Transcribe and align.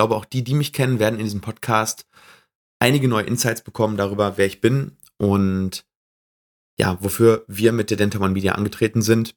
glaube, 0.00 0.16
auch 0.16 0.24
die, 0.24 0.42
die 0.42 0.54
mich 0.54 0.72
kennen, 0.72 0.98
werden 0.98 1.18
in 1.18 1.26
diesem 1.26 1.42
Podcast 1.42 2.06
einige 2.78 3.06
neue 3.06 3.26
Insights 3.26 3.60
bekommen 3.60 3.98
darüber, 3.98 4.38
wer 4.38 4.46
ich 4.46 4.62
bin 4.62 4.96
und 5.18 5.84
ja, 6.78 6.96
wofür 7.02 7.44
wir 7.48 7.72
mit 7.72 7.90
der 7.90 7.98
Dentalman 7.98 8.32
Media 8.32 8.52
angetreten 8.52 9.02
sind. 9.02 9.34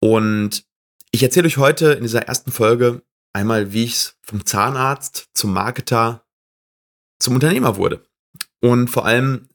Und 0.00 0.64
ich 1.12 1.22
erzähle 1.22 1.46
euch 1.46 1.58
heute 1.58 1.92
in 1.92 2.02
dieser 2.02 2.22
ersten 2.22 2.50
Folge 2.50 3.02
einmal, 3.32 3.72
wie 3.72 3.84
ich 3.84 4.10
vom 4.22 4.44
Zahnarzt 4.44 5.28
zum 5.34 5.52
Marketer 5.52 6.26
zum 7.20 7.34
Unternehmer 7.34 7.76
wurde. 7.76 8.04
Und 8.60 8.88
vor 8.88 9.06
allem, 9.06 9.48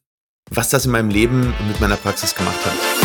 was 0.50 0.70
das 0.70 0.86
in 0.86 0.94
meinem 0.94 1.10
Leben 1.10 1.54
und 1.60 1.68
mit 1.68 1.82
meiner 1.82 1.98
Praxis 1.98 2.34
gemacht 2.36 2.66
hat. 2.66 3.01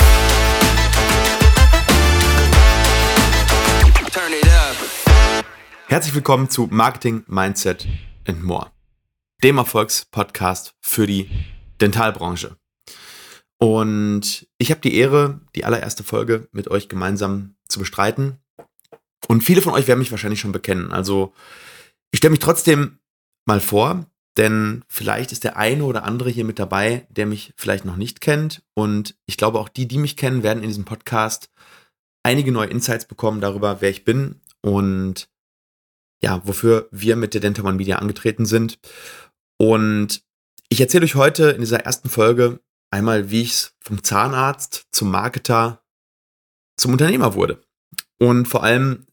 Herzlich 5.89 6.17
willkommen 6.17 6.51
zu 6.51 6.67
Marketing, 6.69 7.23
Mindset 7.29 7.87
and 8.27 8.43
More, 8.43 8.73
dem 9.45 9.57
Erfolgspodcast 9.57 10.75
für 10.81 11.07
die 11.07 11.31
Dentalbranche. 11.81 12.57
Und 13.59 14.49
ich 14.59 14.73
habe 14.73 14.81
die 14.81 14.97
Ehre, 14.97 15.43
die 15.55 15.65
allererste 15.65 16.03
Folge 16.03 16.49
mit 16.51 16.69
euch 16.69 16.89
gemeinsam 16.89 17.55
zu 17.69 17.79
bestreiten. 17.79 18.39
Und 19.29 19.45
viele 19.45 19.63
von 19.63 19.75
euch 19.75 19.87
werden 19.87 20.01
mich 20.01 20.11
wahrscheinlich 20.11 20.41
schon 20.41 20.51
bekennen. 20.51 20.91
Also 20.91 21.33
ich 22.11 22.19
stelle 22.19 22.33
mich 22.33 22.41
trotzdem 22.41 22.99
mal 23.45 23.61
vor, 23.61 24.07
denn 24.37 24.83
vielleicht 24.89 25.31
ist 25.31 25.45
der 25.45 25.57
eine 25.57 25.85
oder 25.85 26.03
andere 26.03 26.31
hier 26.31 26.45
mit 26.45 26.59
dabei, 26.59 27.07
der 27.11 27.27
mich 27.27 27.55
vielleicht 27.57 27.85
noch 27.85 27.97
nicht 27.97 28.21
kennt. 28.21 28.65
Und 28.75 29.17
ich 29.27 29.37
glaube, 29.37 29.61
auch 29.61 29.69
die, 29.69 29.87
die 29.87 29.99
mich 29.99 30.17
kennen, 30.17 30.43
werden 30.43 30.65
in 30.65 30.69
diesem 30.69 30.85
Podcast 30.85 31.49
einige 32.25 32.51
neue 32.51 32.71
Insights 32.71 33.05
bekommen 33.05 33.41
darüber, 33.41 33.81
wer 33.81 33.91
ich 33.91 34.05
bin 34.05 34.41
und 34.63 35.29
ja, 36.23 36.41
wofür 36.45 36.89
wir 36.91 37.17
mit 37.17 37.35
der 37.35 37.41
Dentalman 37.41 37.77
Media 37.77 37.97
angetreten 37.97 38.47
sind. 38.47 38.79
Und 39.59 40.23
ich 40.69 40.81
erzähle 40.81 41.05
euch 41.05 41.15
heute 41.15 41.51
in 41.51 41.61
dieser 41.61 41.81
ersten 41.81 42.09
Folge 42.09 42.61
einmal, 42.91 43.31
wie 43.31 43.43
ich 43.43 43.71
vom 43.81 44.03
Zahnarzt 44.03 44.87
zum 44.91 45.11
Marketer 45.11 45.83
zum 46.77 46.93
Unternehmer 46.93 47.35
wurde. 47.35 47.63
Und 48.19 48.47
vor 48.47 48.63
allem, 48.63 49.07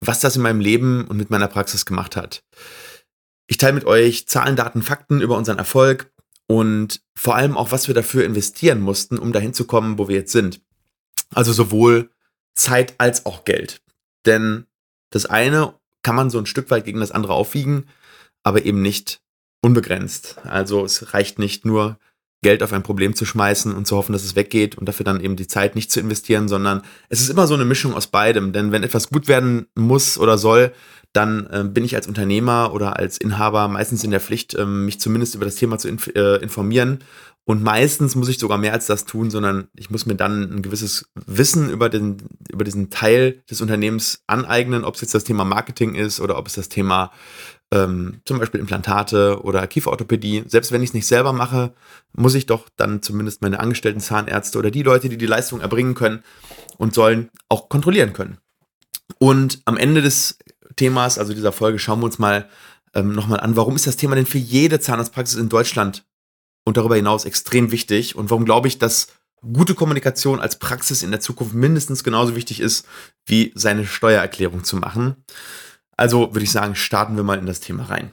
was 0.00 0.20
das 0.20 0.36
in 0.36 0.42
meinem 0.42 0.60
Leben 0.60 1.06
und 1.06 1.16
mit 1.16 1.30
meiner 1.30 1.48
Praxis 1.48 1.86
gemacht 1.86 2.16
hat. 2.16 2.44
Ich 3.46 3.58
teile 3.58 3.74
mit 3.74 3.84
euch 3.84 4.26
Zahlen, 4.26 4.56
Daten, 4.56 4.82
Fakten 4.82 5.20
über 5.20 5.36
unseren 5.36 5.58
Erfolg 5.58 6.12
und 6.46 7.02
vor 7.16 7.36
allem 7.36 7.56
auch, 7.56 7.72
was 7.72 7.88
wir 7.88 7.94
dafür 7.94 8.24
investieren 8.24 8.80
mussten, 8.80 9.18
um 9.18 9.32
dahin 9.32 9.54
zu 9.54 9.66
kommen, 9.66 9.98
wo 9.98 10.08
wir 10.08 10.16
jetzt 10.16 10.32
sind. 10.32 10.62
Also 11.34 11.52
sowohl 11.52 12.10
Zeit 12.54 12.94
als 12.98 13.26
auch 13.26 13.44
Geld. 13.44 13.82
Denn 14.26 14.66
das 15.10 15.26
eine 15.26 15.78
kann 16.04 16.14
man 16.14 16.30
so 16.30 16.38
ein 16.38 16.46
Stück 16.46 16.70
weit 16.70 16.84
gegen 16.84 17.00
das 17.00 17.10
andere 17.10 17.32
aufwiegen, 17.32 17.86
aber 18.44 18.64
eben 18.64 18.80
nicht 18.80 19.20
unbegrenzt. 19.62 20.36
Also 20.44 20.84
es 20.84 21.14
reicht 21.14 21.40
nicht 21.40 21.64
nur 21.64 21.98
Geld 22.42 22.62
auf 22.62 22.74
ein 22.74 22.82
Problem 22.82 23.16
zu 23.16 23.24
schmeißen 23.24 23.74
und 23.74 23.86
zu 23.86 23.96
hoffen, 23.96 24.12
dass 24.12 24.22
es 24.22 24.36
weggeht 24.36 24.76
und 24.76 24.86
dafür 24.86 25.04
dann 25.04 25.20
eben 25.20 25.34
die 25.34 25.46
Zeit 25.46 25.74
nicht 25.74 25.90
zu 25.90 25.98
investieren, 25.98 26.46
sondern 26.46 26.82
es 27.08 27.22
ist 27.22 27.30
immer 27.30 27.46
so 27.46 27.54
eine 27.54 27.64
Mischung 27.64 27.94
aus 27.94 28.06
beidem. 28.06 28.52
Denn 28.52 28.70
wenn 28.70 28.82
etwas 28.82 29.08
gut 29.08 29.26
werden 29.26 29.66
muss 29.74 30.18
oder 30.18 30.36
soll, 30.36 30.72
dann 31.14 31.46
äh, 31.50 31.64
bin 31.64 31.84
ich 31.84 31.96
als 31.96 32.06
Unternehmer 32.06 32.74
oder 32.74 32.98
als 32.98 33.16
Inhaber 33.16 33.66
meistens 33.68 34.04
in 34.04 34.10
der 34.10 34.20
Pflicht, 34.20 34.54
äh, 34.54 34.66
mich 34.66 35.00
zumindest 35.00 35.34
über 35.34 35.46
das 35.46 35.54
Thema 35.54 35.78
zu 35.78 35.88
inf 35.88 36.08
äh, 36.08 36.36
informieren 36.36 36.98
und 37.46 37.62
meistens 37.62 38.14
muss 38.14 38.28
ich 38.28 38.38
sogar 38.38 38.56
mehr 38.56 38.72
als 38.72 38.86
das 38.86 39.04
tun, 39.04 39.30
sondern 39.30 39.68
ich 39.74 39.90
muss 39.90 40.06
mir 40.06 40.14
dann 40.14 40.50
ein 40.50 40.62
gewisses 40.62 41.10
Wissen 41.26 41.68
über, 41.68 41.90
den, 41.90 42.22
über 42.50 42.64
diesen 42.64 42.88
Teil 42.88 43.42
des 43.50 43.60
Unternehmens 43.60 44.22
aneignen, 44.26 44.84
ob 44.84 44.94
es 44.94 45.02
jetzt 45.02 45.14
das 45.14 45.24
Thema 45.24 45.44
Marketing 45.44 45.94
ist 45.94 46.20
oder 46.20 46.38
ob 46.38 46.46
es 46.46 46.54
das 46.54 46.70
Thema 46.70 47.12
ähm, 47.70 48.22
zum 48.24 48.38
Beispiel 48.38 48.60
Implantate 48.60 49.42
oder 49.42 49.66
Kieferorthopädie. 49.66 50.44
Selbst 50.46 50.72
wenn 50.72 50.82
ich 50.82 50.90
es 50.90 50.94
nicht 50.94 51.06
selber 51.06 51.34
mache, 51.34 51.74
muss 52.14 52.34
ich 52.34 52.46
doch 52.46 52.70
dann 52.76 53.02
zumindest 53.02 53.42
meine 53.42 53.60
angestellten 53.60 54.00
Zahnärzte 54.00 54.58
oder 54.58 54.70
die 54.70 54.82
Leute, 54.82 55.10
die 55.10 55.18
die 55.18 55.26
Leistung 55.26 55.60
erbringen 55.60 55.94
können 55.94 56.24
und 56.78 56.94
sollen, 56.94 57.28
auch 57.50 57.68
kontrollieren 57.68 58.14
können. 58.14 58.38
Und 59.18 59.60
am 59.66 59.76
Ende 59.76 60.00
des 60.00 60.38
Themas, 60.76 61.18
also 61.18 61.34
dieser 61.34 61.52
Folge, 61.52 61.78
schauen 61.78 62.00
wir 62.00 62.06
uns 62.06 62.18
mal 62.18 62.48
ähm, 62.94 63.12
nochmal 63.12 63.40
an, 63.40 63.54
warum 63.54 63.76
ist 63.76 63.86
das 63.86 63.96
Thema 63.96 64.16
denn 64.16 64.24
für 64.24 64.38
jede 64.38 64.80
Zahnarztpraxis 64.80 65.38
in 65.38 65.50
Deutschland 65.50 66.06
und 66.64 66.76
darüber 66.76 66.96
hinaus 66.96 67.24
extrem 67.24 67.70
wichtig. 67.70 68.16
Und 68.16 68.30
warum 68.30 68.44
glaube 68.44 68.68
ich, 68.68 68.78
dass 68.78 69.08
gute 69.52 69.74
Kommunikation 69.74 70.40
als 70.40 70.58
Praxis 70.58 71.02
in 71.02 71.10
der 71.10 71.20
Zukunft 71.20 71.54
mindestens 71.54 72.04
genauso 72.04 72.34
wichtig 72.34 72.60
ist, 72.60 72.86
wie 73.26 73.52
seine 73.54 73.86
Steuererklärung 73.86 74.64
zu 74.64 74.76
machen. 74.76 75.24
Also 75.96 76.34
würde 76.34 76.44
ich 76.44 76.50
sagen, 76.50 76.74
starten 76.74 77.16
wir 77.16 77.22
mal 77.22 77.38
in 77.38 77.46
das 77.46 77.60
Thema 77.60 77.84
rein. 77.84 78.12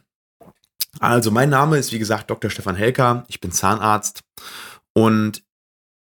Also 0.99 1.31
mein 1.31 1.49
Name 1.49 1.77
ist 1.77 1.91
wie 1.91 1.99
gesagt 1.99 2.29
Dr. 2.29 2.51
Stefan 2.51 2.75
Helker, 2.75 3.25
ich 3.29 3.39
bin 3.39 3.51
Zahnarzt 3.51 4.23
und 4.93 5.43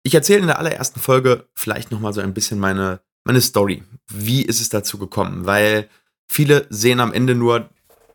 ich 0.03 0.15
erzähle 0.15 0.41
in 0.41 0.47
der 0.47 0.59
allerersten 0.59 1.01
Folge 1.01 1.47
vielleicht 1.55 1.91
nochmal 1.91 2.15
so 2.15 2.21
ein 2.21 2.33
bisschen 2.33 2.59
meine, 2.59 3.01
meine 3.25 3.43
Story. 3.43 3.85
Wie 4.11 4.43
ist 4.43 4.61
es 4.61 4.71
dazu 4.71 4.97
gekommen? 4.99 5.45
Weil 5.45 5.91
viele 6.29 6.67
sehen 6.71 7.01
am 7.01 7.13
Ende 7.13 7.35
nur 7.35 7.69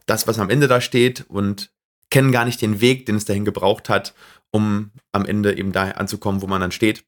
das, 0.08 0.28
was 0.28 0.40
am 0.40 0.50
Ende 0.50 0.68
da 0.68 0.82
steht 0.82 1.26
und 1.28 1.72
kennen 2.14 2.32
gar 2.32 2.46
nicht 2.46 2.62
den 2.62 2.80
Weg, 2.80 3.08
den 3.08 3.16
es 3.16 3.26
dahin 3.26 3.44
gebraucht 3.44 3.90
hat, 3.90 4.14
um 4.52 4.92
am 5.12 5.26
Ende 5.26 5.58
eben 5.58 5.72
da 5.72 5.90
anzukommen, 5.92 6.44
wo 6.44 6.48
man 6.48 6.62
dann 6.62 6.72
steht. 6.72 7.06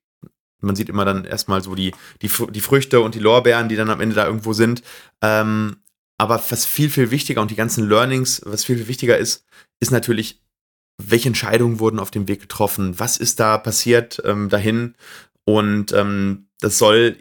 Man 0.62 0.76
sieht 0.76 0.90
immer 0.90 1.06
dann 1.06 1.26
erstmal 1.26 1.62
so 1.62 1.76
die, 1.76 1.92
die, 2.24 2.32
die 2.50 2.60
Früchte 2.60 3.02
und 3.02 3.14
die 3.14 3.20
Lorbeeren, 3.20 3.70
die 3.70 3.76
dann 3.76 3.92
am 3.92 4.02
Ende 4.02 4.16
da 4.16 4.26
irgendwo 4.26 4.54
sind. 4.54 4.82
Ähm, 5.22 5.78
aber 6.18 6.44
was 6.50 6.66
viel, 6.66 6.90
viel 6.90 7.12
wichtiger 7.12 7.40
und 7.40 7.52
die 7.52 7.56
ganzen 7.56 7.88
Learnings, 7.88 8.42
was 8.46 8.66
viel, 8.66 8.78
viel 8.78 8.88
wichtiger 8.88 9.16
ist, 9.16 9.46
ist 9.80 9.92
natürlich, 9.92 10.42
welche 10.98 11.30
Entscheidungen 11.30 11.80
wurden 11.80 12.00
auf 12.00 12.10
dem 12.10 12.28
Weg 12.28 12.42
getroffen? 12.42 12.98
Was 12.98 13.18
ist 13.18 13.40
da 13.40 13.60
passiert 13.60 14.24
ähm, 14.26 14.50
dahin? 14.50 14.96
Und 15.44 15.92
ähm, 15.94 16.48
das 16.62 16.80
soll 16.80 17.18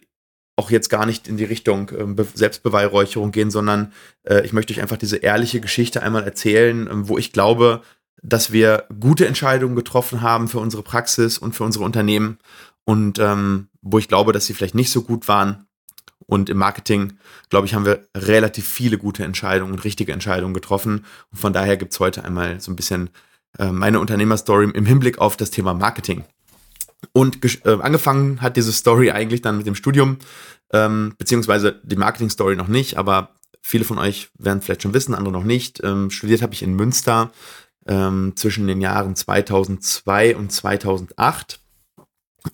auch 0.57 0.71
jetzt 0.71 0.89
gar 0.89 1.07
nicht 1.07 1.27
in 1.27 1.37
die 1.37 1.45
Richtung 1.45 1.89
äh, 1.91 2.25
Selbstbeweihräucherung 2.35 3.33
gehen, 3.33 3.51
sondern 3.51 3.93
äh, 4.23 4.45
ich 4.45 4.53
möchte 4.53 4.73
euch 4.73 4.81
einfach 4.81 4.97
diese 4.97 5.17
ehrliche 5.17 5.61
Geschichte 5.61 6.03
einmal 6.03 6.25
erzählen, 6.25 6.87
äh, 6.87 7.09
wo 7.09 7.19
ich 7.19 7.33
glaube, 7.33 7.83
dass 8.23 8.53
wir 8.53 8.85
gute 9.01 9.27
Entscheidungen 9.27 9.77
getroffen 9.77 10.23
haben 10.23 10.49
für 10.49 10.59
unsere 10.59 10.83
Praxis 10.83 11.39
und 11.39 11.55
für 11.55 11.65
unsere 11.65 11.85
Unternehmen 11.85 12.39
und 12.85 13.19
ähm, 13.19 13.69
wo 13.83 13.99
ich 13.99 14.09
glaube, 14.09 14.33
dass 14.33 14.47
sie 14.47 14.55
vielleicht 14.55 14.75
nicht 14.75 14.91
so 14.91 15.03
gut 15.03 15.29
waren. 15.29 15.67
Und 16.27 16.49
im 16.49 16.57
Marketing, 16.57 17.19
glaube 17.51 17.67
ich, 17.67 17.75
haben 17.75 17.85
wir 17.85 18.07
relativ 18.17 18.67
viele 18.67 18.97
gute 18.97 19.25
Entscheidungen 19.25 19.73
und 19.73 19.85
richtige 19.85 20.13
Entscheidungen 20.13 20.55
getroffen. 20.55 21.05
Und 21.31 21.39
von 21.39 21.53
daher 21.53 21.77
gibt 21.77 21.93
es 21.93 22.01
heute 22.01 22.25
einmal 22.25 22.61
so 22.61 22.73
ein 22.73 22.77
bisschen 22.77 23.11
äh, 23.59 23.71
meine 23.71 24.01
Unternehmerstory 24.01 24.71
im 24.73 24.87
Hinblick 24.87 25.19
auf 25.19 25.37
das 25.37 25.51
Thema 25.51 25.75
Marketing. 25.75 26.25
Und 27.13 27.39
äh, 27.65 27.79
angefangen 27.81 28.41
hat 28.41 28.57
diese 28.57 28.73
Story 28.73 29.11
eigentlich 29.11 29.43
dann 29.43 29.57
mit 29.57 29.67
dem 29.67 29.75
Studium, 29.75 30.19
ähm, 30.73 31.15
beziehungsweise 31.19 31.81
die 31.83 31.97
Marketing-Story 31.97 32.57
noch 32.57 32.69
nicht, 32.69 32.97
aber 32.97 33.31
viele 33.63 33.85
von 33.85 33.99
euch 33.99 34.31
werden 34.39 34.63
vielleicht 34.63 34.83
schon 34.83 34.95
wissen, 34.95 35.15
andere 35.15 35.33
noch 35.33 35.45
nicht. 35.45 35.83
Ähm, 35.83 36.11
studiert 36.11 36.43
habe 36.43 36.55
ich 36.55 36.63
in 36.63 36.75
Münster 36.75 37.33
ähm, 37.87 38.33
zwischen 38.37 38.67
den 38.67 38.81
Jahren 38.81 39.17
2002 39.17 40.37
und 40.37 40.53
2008 40.53 41.61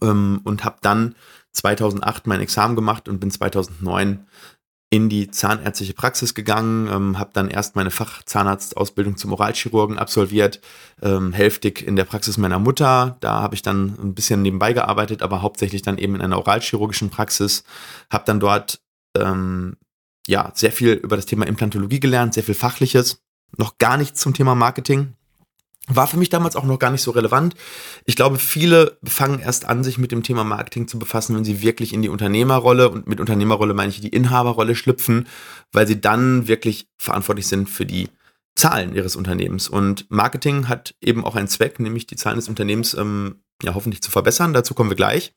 ähm, 0.02 0.40
und 0.44 0.64
habe 0.64 0.78
dann 0.82 1.14
2008 1.52 2.26
mein 2.26 2.40
Examen 2.40 2.76
gemacht 2.76 3.08
und 3.08 3.18
bin 3.18 3.30
2009 3.30 4.26
in 4.92 5.08
die 5.08 5.30
zahnärztliche 5.30 5.94
Praxis 5.94 6.34
gegangen, 6.34 6.88
ähm, 6.88 7.18
habe 7.18 7.30
dann 7.32 7.48
erst 7.48 7.76
meine 7.76 7.92
Fachzahnarztausbildung 7.92 9.16
zum 9.16 9.32
Oralchirurgen 9.32 9.98
absolviert, 9.98 10.60
ähm, 11.00 11.32
hälftig 11.32 11.86
in 11.86 11.94
der 11.94 12.04
Praxis 12.04 12.38
meiner 12.38 12.58
Mutter. 12.58 13.16
Da 13.20 13.40
habe 13.40 13.54
ich 13.54 13.62
dann 13.62 13.96
ein 14.02 14.14
bisschen 14.14 14.42
nebenbei 14.42 14.72
gearbeitet, 14.72 15.22
aber 15.22 15.42
hauptsächlich 15.42 15.82
dann 15.82 15.96
eben 15.96 16.16
in 16.16 16.20
einer 16.20 16.38
oralchirurgischen 16.38 17.08
Praxis. 17.08 17.62
Habe 18.10 18.24
dann 18.26 18.40
dort 18.40 18.80
ähm, 19.16 19.76
ja 20.26 20.50
sehr 20.54 20.72
viel 20.72 20.94
über 20.94 21.14
das 21.14 21.26
Thema 21.26 21.46
Implantologie 21.46 22.00
gelernt, 22.00 22.34
sehr 22.34 22.44
viel 22.44 22.56
Fachliches, 22.56 23.22
noch 23.56 23.78
gar 23.78 23.96
nichts 23.96 24.20
zum 24.20 24.34
Thema 24.34 24.56
Marketing. 24.56 25.14
War 25.92 26.06
für 26.06 26.16
mich 26.16 26.30
damals 26.30 26.56
auch 26.56 26.64
noch 26.64 26.78
gar 26.78 26.90
nicht 26.90 27.02
so 27.02 27.10
relevant. 27.10 27.54
Ich 28.04 28.16
glaube, 28.16 28.38
viele 28.38 28.98
fangen 29.04 29.40
erst 29.40 29.66
an, 29.66 29.84
sich 29.84 29.98
mit 29.98 30.12
dem 30.12 30.22
Thema 30.22 30.44
Marketing 30.44 30.88
zu 30.88 30.98
befassen, 30.98 31.36
wenn 31.36 31.44
sie 31.44 31.62
wirklich 31.62 31.92
in 31.92 32.02
die 32.02 32.08
Unternehmerrolle 32.08 32.88
und 32.88 33.06
mit 33.06 33.20
Unternehmerrolle 33.20 33.74
meine 33.74 33.90
ich 33.90 34.00
die 34.00 34.08
Inhaberrolle 34.08 34.74
schlüpfen, 34.74 35.26
weil 35.72 35.86
sie 35.86 36.00
dann 36.00 36.48
wirklich 36.48 36.88
verantwortlich 36.96 37.48
sind 37.48 37.68
für 37.68 37.86
die 37.86 38.08
Zahlen 38.56 38.94
ihres 38.94 39.16
Unternehmens. 39.16 39.68
Und 39.68 40.10
Marketing 40.10 40.68
hat 40.68 40.94
eben 41.00 41.24
auch 41.24 41.36
einen 41.36 41.48
Zweck, 41.48 41.80
nämlich 41.80 42.06
die 42.06 42.16
Zahlen 42.16 42.36
des 42.36 42.48
Unternehmens 42.48 42.94
ähm, 42.94 43.42
ja 43.62 43.74
hoffentlich 43.74 44.02
zu 44.02 44.10
verbessern. 44.10 44.52
Dazu 44.52 44.74
kommen 44.74 44.90
wir 44.90 44.96
gleich. 44.96 45.34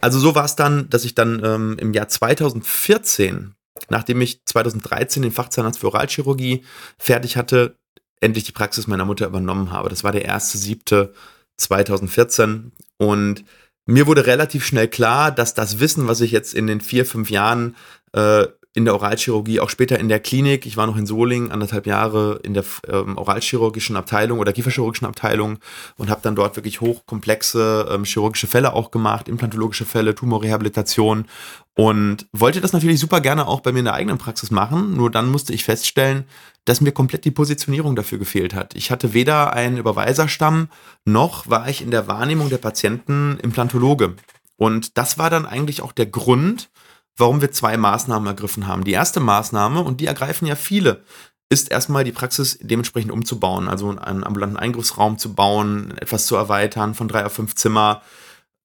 Also 0.00 0.18
so 0.18 0.34
war 0.34 0.44
es 0.44 0.56
dann, 0.56 0.90
dass 0.90 1.04
ich 1.04 1.14
dann 1.14 1.42
ähm, 1.44 1.76
im 1.78 1.94
Jahr 1.94 2.08
2014, 2.08 3.54
nachdem 3.88 4.20
ich 4.20 4.44
2013 4.44 5.22
den 5.22 5.32
Fachzahnarzt 5.32 5.78
für 5.78 5.86
Oralchirurgie 5.86 6.64
fertig 6.98 7.36
hatte, 7.36 7.78
endlich 8.20 8.44
die 8.44 8.52
Praxis 8.52 8.86
meiner 8.86 9.04
Mutter 9.04 9.26
übernommen 9.26 9.70
habe. 9.70 9.88
Das 9.88 10.04
war 10.04 10.12
der 10.12 10.32
1.7.2014 10.34 12.70
und 12.96 13.44
mir 13.86 14.06
wurde 14.06 14.24
relativ 14.26 14.64
schnell 14.64 14.88
klar, 14.88 15.30
dass 15.30 15.52
das 15.54 15.78
Wissen, 15.78 16.08
was 16.08 16.22
ich 16.22 16.32
jetzt 16.32 16.54
in 16.54 16.66
den 16.66 16.80
vier, 16.80 17.04
fünf 17.04 17.28
Jahren 17.30 17.76
äh, 18.12 18.46
in 18.76 18.84
der 18.84 18.94
Oralchirurgie, 18.94 19.60
auch 19.60 19.70
später 19.70 20.00
in 20.00 20.08
der 20.08 20.18
Klinik. 20.18 20.66
Ich 20.66 20.76
war 20.76 20.88
noch 20.88 20.96
in 20.96 21.06
Solingen 21.06 21.52
anderthalb 21.52 21.86
Jahre 21.86 22.40
in 22.42 22.54
der 22.54 22.64
ähm, 22.88 23.16
oralchirurgischen 23.16 23.96
Abteilung 23.96 24.40
oder 24.40 24.52
kieferchirurgischen 24.52 25.06
Abteilung 25.06 25.58
und 25.96 26.10
habe 26.10 26.20
dann 26.22 26.34
dort 26.34 26.56
wirklich 26.56 26.80
hochkomplexe 26.80 27.88
ähm, 27.90 28.04
chirurgische 28.04 28.48
Fälle 28.48 28.72
auch 28.72 28.90
gemacht, 28.90 29.28
implantologische 29.28 29.84
Fälle, 29.84 30.16
Tumorrehabilitation 30.16 31.26
und 31.74 32.26
wollte 32.32 32.60
das 32.60 32.72
natürlich 32.72 32.98
super 32.98 33.20
gerne 33.20 33.46
auch 33.46 33.60
bei 33.60 33.70
mir 33.70 33.78
in 33.78 33.84
der 33.84 33.94
eigenen 33.94 34.18
Praxis 34.18 34.50
machen. 34.50 34.96
Nur 34.96 35.08
dann 35.08 35.30
musste 35.30 35.52
ich 35.52 35.62
feststellen, 35.62 36.24
dass 36.64 36.80
mir 36.80 36.92
komplett 36.92 37.24
die 37.24 37.30
Positionierung 37.30 37.94
dafür 37.94 38.18
gefehlt 38.18 38.54
hat. 38.54 38.74
Ich 38.74 38.90
hatte 38.90 39.14
weder 39.14 39.52
einen 39.52 39.76
Überweiserstamm, 39.76 40.68
noch 41.04 41.48
war 41.48 41.68
ich 41.68 41.80
in 41.80 41.92
der 41.92 42.08
Wahrnehmung 42.08 42.48
der 42.48 42.58
Patienten 42.58 43.38
Implantologe. 43.40 44.14
Und 44.56 44.98
das 44.98 45.18
war 45.18 45.30
dann 45.30 45.46
eigentlich 45.46 45.82
auch 45.82 45.92
der 45.92 46.06
Grund, 46.06 46.70
warum 47.16 47.40
wir 47.40 47.52
zwei 47.52 47.76
Maßnahmen 47.76 48.26
ergriffen 48.26 48.66
haben. 48.66 48.84
Die 48.84 48.92
erste 48.92 49.20
Maßnahme, 49.20 49.80
und 49.82 50.00
die 50.00 50.06
ergreifen 50.06 50.46
ja 50.46 50.56
viele, 50.56 51.02
ist 51.48 51.70
erstmal 51.70 52.04
die 52.04 52.12
Praxis 52.12 52.58
dementsprechend 52.60 53.12
umzubauen, 53.12 53.68
also 53.68 53.90
einen 53.90 54.24
ambulanten 54.24 54.56
Eingriffsraum 54.56 55.18
zu 55.18 55.34
bauen, 55.34 55.96
etwas 55.98 56.26
zu 56.26 56.36
erweitern 56.36 56.94
von 56.94 57.08
drei 57.08 57.24
auf 57.24 57.32
fünf 57.32 57.54
Zimmer. 57.54 58.02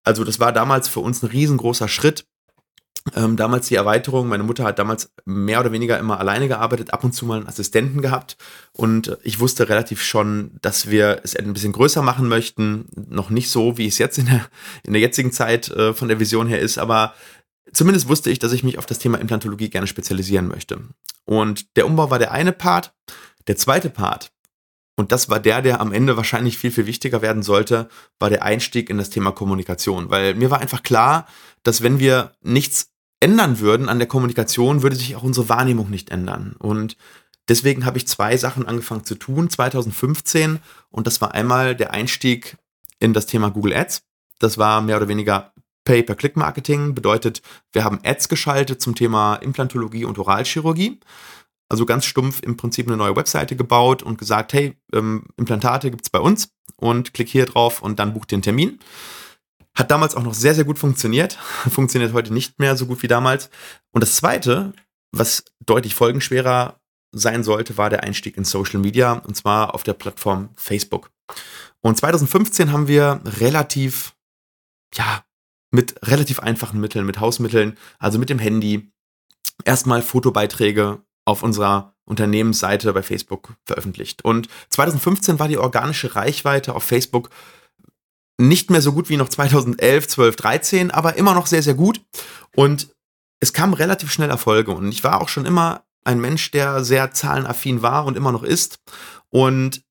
Also 0.04 0.24
das 0.24 0.40
war 0.40 0.52
damals 0.52 0.88
für 0.88 1.02
uns 1.02 1.22
ein 1.22 1.28
riesengroßer 1.28 1.88
Schritt. 1.88 2.26
Ähm, 3.16 3.38
damals 3.38 3.68
die 3.68 3.76
Erweiterung, 3.76 4.28
meine 4.28 4.44
Mutter 4.44 4.66
hat 4.66 4.78
damals 4.78 5.12
mehr 5.26 5.62
oder 5.62 5.72
weniger 5.72 5.98
immer 6.00 6.20
alleine 6.20 6.48
gearbeitet, 6.48 6.94
ab 6.94 7.04
und 7.04 7.14
zu 7.14 7.26
mal 7.26 7.38
einen 7.38 7.48
Assistenten 7.48 8.02
gehabt 8.02 8.36
und 8.74 9.18
ich 9.24 9.40
wusste 9.40 9.70
relativ 9.70 10.04
schon, 10.04 10.52
dass 10.62 10.90
wir 10.90 11.22
es 11.24 11.36
ein 11.36 11.54
bisschen 11.54 11.72
größer 11.72 12.02
machen 12.02 12.28
möchten. 12.28 12.88
Noch 13.10 13.30
nicht 13.30 13.50
so, 13.52 13.78
wie 13.78 13.88
es 13.88 14.00
jetzt 14.00 14.18
in 14.18 14.26
der, 14.26 14.46
in 14.84 14.94
der 14.94 15.02
jetzigen 15.02 15.32
Zeit 15.32 15.70
äh, 15.70 15.94
von 15.94 16.10
der 16.10 16.20
Vision 16.20 16.48
her 16.48 16.60
ist, 16.60 16.78
aber 16.78 17.14
zumindest 17.74 18.08
wusste 18.08 18.30
ich, 18.30 18.40
dass 18.40 18.52
ich 18.52 18.64
mich 18.64 18.78
auf 18.78 18.86
das 18.86 19.00
Thema 19.00 19.20
Implantologie 19.20 19.70
gerne 19.70 19.88
spezialisieren 19.88 20.48
möchte. 20.48 20.82
Und 21.26 21.76
der 21.78 21.86
Umbau 21.86 22.10
war 22.10 22.20
der 22.20 22.32
eine 22.32 22.52
Part. 22.52 22.94
Der 23.48 23.56
zweite 23.56 23.90
Part, 23.90 24.32
und 25.00 25.14
das 25.14 25.30
war 25.30 25.40
der, 25.40 25.62
der 25.62 25.80
am 25.80 25.94
Ende 25.94 26.18
wahrscheinlich 26.18 26.58
viel, 26.58 26.72
viel 26.72 26.86
wichtiger 26.86 27.22
werden 27.22 27.42
sollte, 27.42 27.88
war 28.20 28.30
der 28.30 28.44
Einstieg 28.44 28.90
in 28.90 28.98
das 28.98 29.10
Thema 29.10 29.32
Kommunikation. 29.32 30.10
Weil 30.10 30.36
mir 30.36 30.52
war 30.52 30.60
einfach 30.60 30.84
klar, 30.84 31.26
dass 31.64 31.82
wenn 31.82 32.00
wir 32.00 32.34
nichts 32.42 32.92
ändern 33.22 33.62
würden 33.62 33.88
an 33.88 34.00
der 34.00 34.10
Kommunikation, 34.10 34.82
würde 34.84 34.98
sich 34.98 35.16
auch 35.16 35.24
unsere 35.24 35.48
Wahrnehmung 35.48 35.90
nicht 35.90 36.10
ändern. 36.10 36.54
Und 36.60 36.98
deswegen 37.48 37.86
habe 37.86 37.98
ich 37.98 38.10
zwei 38.10 38.36
Sachen 38.36 38.68
angefangen 38.68 39.06
zu 39.06 39.16
tun, 39.16 39.50
2015. 39.50 40.60
Und 40.90 41.08
das 41.08 41.22
war 41.22 41.34
einmal 41.34 41.78
der 41.78 41.94
Einstieg 41.94 42.58
in 43.00 43.14
das 43.14 43.26
Thema 43.26 43.52
Google 43.52 43.76
Ads. 43.76 44.04
Das 44.40 44.58
war 44.58 44.82
mehr 44.82 44.98
oder 44.98 45.08
weniger 45.08 45.54
Pay-per-Click-Marketing 45.90 46.94
bedeutet, 46.94 47.42
wir 47.72 47.84
haben 47.84 48.00
Ads 48.04 48.30
geschaltet 48.30 48.80
zum 48.80 48.94
Thema 48.94 49.38
Implantologie 49.38 50.06
und 50.06 50.20
Oralchirurgie. 50.20 51.00
Also 51.68 51.88
ganz 51.88 52.06
stumpf 52.06 52.44
im 52.44 52.58
Prinzip 52.58 52.86
eine 52.86 52.96
neue 52.96 53.16
Webseite 53.16 53.56
gebaut 53.56 54.04
und 54.04 54.20
gesagt, 54.20 54.54
hey, 54.54 54.78
ähm, 54.94 55.26
Implantate 55.36 55.90
gibt 55.90 56.06
es 56.06 56.12
bei 56.12 56.20
uns 56.20 56.52
und 56.76 57.16
klick 57.16 57.28
hier 57.28 57.48
drauf 57.48 57.82
und 57.82 57.98
dann 57.98 58.14
bucht 58.14 58.30
den 58.30 58.44
Termin. 58.44 58.78
Hat 59.76 59.90
damals 59.90 60.14
auch 60.14 60.22
noch 60.22 60.36
sehr, 60.36 60.54
sehr 60.54 60.64
gut 60.64 60.78
funktioniert. 60.78 61.34
Funktioniert 61.72 62.14
heute 62.14 62.32
nicht 62.32 62.60
mehr 62.60 62.78
so 62.78 62.86
gut 62.86 63.02
wie 63.02 63.08
damals. 63.08 63.50
Und 63.90 64.02
das 64.02 64.16
Zweite, 64.16 64.74
was 65.12 65.44
deutlich 65.66 65.96
folgenschwerer 65.96 66.80
sein 67.12 67.44
sollte, 67.44 67.80
war 67.80 67.90
der 67.90 68.04
Einstieg 68.04 68.38
in 68.38 68.46
Social 68.46 68.80
Media 68.80 69.14
und 69.14 69.36
zwar 69.36 69.74
auf 69.74 69.82
der 69.82 69.94
Plattform 69.94 70.50
Facebook. 70.56 71.10
Und 71.82 71.98
2015 71.98 72.72
haben 72.72 72.88
wir 72.88 73.22
relativ, 73.26 74.14
ja, 74.94 75.24
mit 75.72 75.96
relativ 76.08 76.40
einfachen 76.40 76.80
Mitteln, 76.80 77.06
mit 77.06 77.20
Hausmitteln, 77.20 77.78
also 78.00 78.20
mit 78.20 78.30
dem 78.30 78.40
Handy, 78.40 78.92
erstmal 79.66 80.02
Fotobeiträge 80.02 81.02
auf 81.26 81.44
unserer 81.44 81.94
Unternehmensseite 82.06 82.92
bei 82.92 83.04
Facebook 83.04 83.54
veröffentlicht. 83.66 84.26
Und 84.26 84.48
2015 84.70 85.38
war 85.40 85.48
die 85.48 85.60
organische 85.60 86.16
Reichweite 86.16 86.74
auf 86.76 86.84
Facebook 86.84 87.30
nicht 88.40 88.72
mehr 88.72 88.82
so 88.82 88.94
gut 88.94 89.10
wie 89.10 89.18
noch 89.18 89.30
2011, 89.30 90.08
12, 90.08 90.36
13, 90.38 90.92
aber 90.92 91.18
immer 91.18 91.34
noch 91.34 91.46
sehr, 91.46 91.62
sehr 91.62 91.76
gut. 91.76 92.02
Und 92.56 92.90
es 93.42 93.54
kamen 93.54 93.74
relativ 93.74 94.12
schnell 94.12 94.30
Erfolge. 94.30 94.72
Und 94.72 94.90
ich 94.92 95.04
war 95.04 95.22
auch 95.22 95.30
schon 95.30 95.46
immer 95.46 95.84
ein 96.04 96.20
Mensch, 96.20 96.50
der 96.52 96.84
sehr 96.84 97.12
zahlenaffin 97.12 97.82
war 97.82 98.06
und 98.06 98.18
immer 98.18 98.32
noch 98.32 98.44
ist. 98.44 98.80
Und 99.30 99.84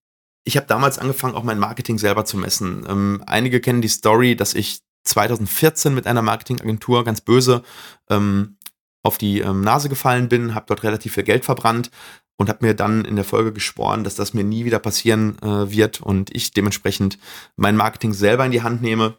ich 0.45 0.57
habe 0.57 0.67
damals 0.67 0.99
angefangen, 0.99 1.35
auch 1.35 1.43
mein 1.43 1.59
Marketing 1.59 1.99
selber 1.99 2.25
zu 2.25 2.39
messen. 2.39 2.87
Ähm, 2.89 3.23
einige 3.27 3.61
kennen 3.61 3.83
die 3.83 3.89
Story, 3.89 4.35
dass 4.35 4.55
ich 4.55 4.81
2014 5.09 5.95
mit 5.95 6.07
einer 6.07 6.23
Marketingagentur 6.23 7.05
ganz 7.05 7.21
böse 7.21 7.63
ähm, 8.11 8.57
auf 9.03 9.19
die 9.19 9.41
ähm, 9.41 9.61
Nase 9.61 9.89
gefallen 9.89 10.29
bin, 10.29 10.55
habe 10.55 10.67
dort 10.69 10.83
relativ 10.83 11.15
viel 11.15 11.25
Geld 11.25 11.45
verbrannt 11.45 11.91
und 12.37 12.49
habe 12.49 12.65
mir 12.65 12.75
dann 12.75 13.05
in 13.05 13.17
der 13.17 13.25
Folge 13.25 13.53
geschworen, 13.53 14.05
dass 14.05 14.15
das 14.15 14.33
mir 14.33 14.45
nie 14.45 14.65
wieder 14.65 14.79
passieren 14.79 15.37
äh, 15.43 15.71
wird 15.71 16.01
und 16.01 16.35
ich 16.35 16.53
dementsprechend 16.53 17.19
mein 17.57 17.77
Marketing 17.77 18.13
selber 18.13 18.47
in 18.47 18.53
die 18.53 18.63
Hand 18.63 18.81
nehme. 18.83 19.19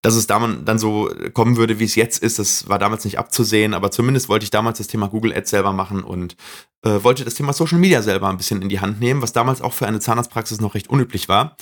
Dass 0.00 0.14
es 0.14 0.28
dann 0.28 0.78
so 0.78 1.10
kommen 1.34 1.56
würde, 1.56 1.80
wie 1.80 1.84
es 1.84 1.96
jetzt 1.96 2.22
ist, 2.22 2.38
das 2.38 2.68
war 2.68 2.78
damals 2.78 3.04
nicht 3.04 3.18
abzusehen, 3.18 3.74
aber 3.74 3.90
zumindest 3.90 4.28
wollte 4.28 4.44
ich 4.44 4.50
damals 4.50 4.78
das 4.78 4.86
Thema 4.86 5.08
Google 5.08 5.34
Ads 5.34 5.50
selber 5.50 5.72
machen 5.72 6.04
und 6.04 6.36
äh, 6.84 7.02
wollte 7.02 7.24
das 7.24 7.34
Thema 7.34 7.52
Social 7.52 7.78
Media 7.78 8.00
selber 8.00 8.28
ein 8.28 8.36
bisschen 8.36 8.62
in 8.62 8.68
die 8.68 8.78
Hand 8.78 9.00
nehmen, 9.00 9.22
was 9.22 9.32
damals 9.32 9.60
auch 9.60 9.72
für 9.72 9.88
eine 9.88 9.98
Zahnarztpraxis 9.98 10.60
noch 10.60 10.76
recht 10.76 10.88
unüblich 10.88 11.28
war. 11.28 11.56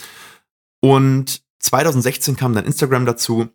Und 0.82 1.45
2016 1.66 2.36
kam 2.36 2.54
dann 2.54 2.64
Instagram 2.64 3.06
dazu, 3.06 3.48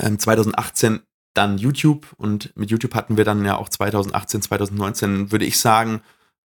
ähm, 0.00 0.18
2018 0.18 1.00
dann 1.34 1.58
YouTube 1.58 2.14
und 2.16 2.56
mit 2.56 2.70
YouTube 2.70 2.94
hatten 2.94 3.16
wir 3.16 3.24
dann 3.24 3.44
ja 3.44 3.56
auch 3.58 3.68
2018, 3.68 4.42
2019, 4.42 5.30
würde 5.30 5.44
ich 5.44 5.58
sagen, 5.60 6.00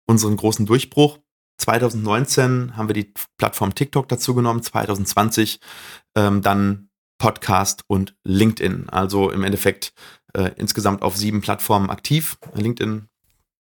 unseren 0.06 0.36
großen 0.36 0.66
Durchbruch. 0.66 1.20
2019 1.58 2.76
haben 2.76 2.90
wir 2.90 2.94
die 2.94 3.14
Plattform 3.38 3.74
TikTok 3.74 4.10
dazu 4.10 4.36
genommen, 4.36 4.62
2020 4.62 5.60
ähm, 6.16 6.42
dann 6.42 6.90
Podcast 7.18 7.84
und 7.88 8.16
LinkedIn. 8.26 8.90
Also 8.90 9.30
im 9.30 9.44
Endeffekt 9.44 9.94
äh, 10.34 10.52
insgesamt 10.58 11.02
auf 11.02 11.16
sieben 11.16 11.40
Plattformen 11.40 11.90
aktiv. 11.90 12.38
LinkedIn, 12.54 13.08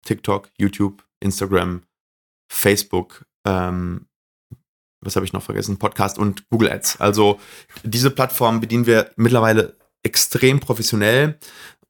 TikTok, 0.05 0.51
YouTube, 0.59 1.05
Instagram, 1.21 1.83
Facebook, 2.51 3.25
ähm, 3.47 4.09
was 5.07 5.17
habe 5.17 5.25
ich 5.25 5.33
noch 5.33 5.43
vergessen? 5.43 5.79
Podcast 5.79 6.19
und 6.19 6.49
Google 6.51 6.71
Ads. 6.71 7.01
Also 7.01 7.39
diese 7.83 8.11
Plattform 8.11 8.61
bedienen 8.61 8.87
wir 8.87 9.11
mittlerweile 9.17 9.77
extrem 10.03 10.61
professionell. 10.61 11.39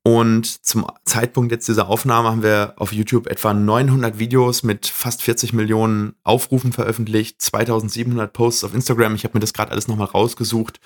Und 0.06 0.64
zum 0.64 0.86
Zeitpunkt 1.04 1.50
jetzt 1.50 1.66
dieser 1.66 1.88
Aufnahme 1.88 2.30
haben 2.30 2.44
wir 2.44 2.74
auf 2.76 2.92
YouTube 2.92 3.26
etwa 3.26 3.52
900 3.52 4.20
Videos 4.20 4.62
mit 4.62 4.86
fast 4.86 5.20
40 5.20 5.52
Millionen 5.52 6.14
Aufrufen 6.22 6.72
veröffentlicht, 6.72 7.42
2700 7.42 8.32
Posts 8.32 8.62
auf 8.62 8.74
Instagram. 8.74 9.16
Ich 9.16 9.24
habe 9.24 9.34
mir 9.34 9.40
das 9.40 9.52
gerade 9.52 9.72
alles 9.72 9.88
nochmal 9.88 10.06
rausgesucht. 10.06 10.78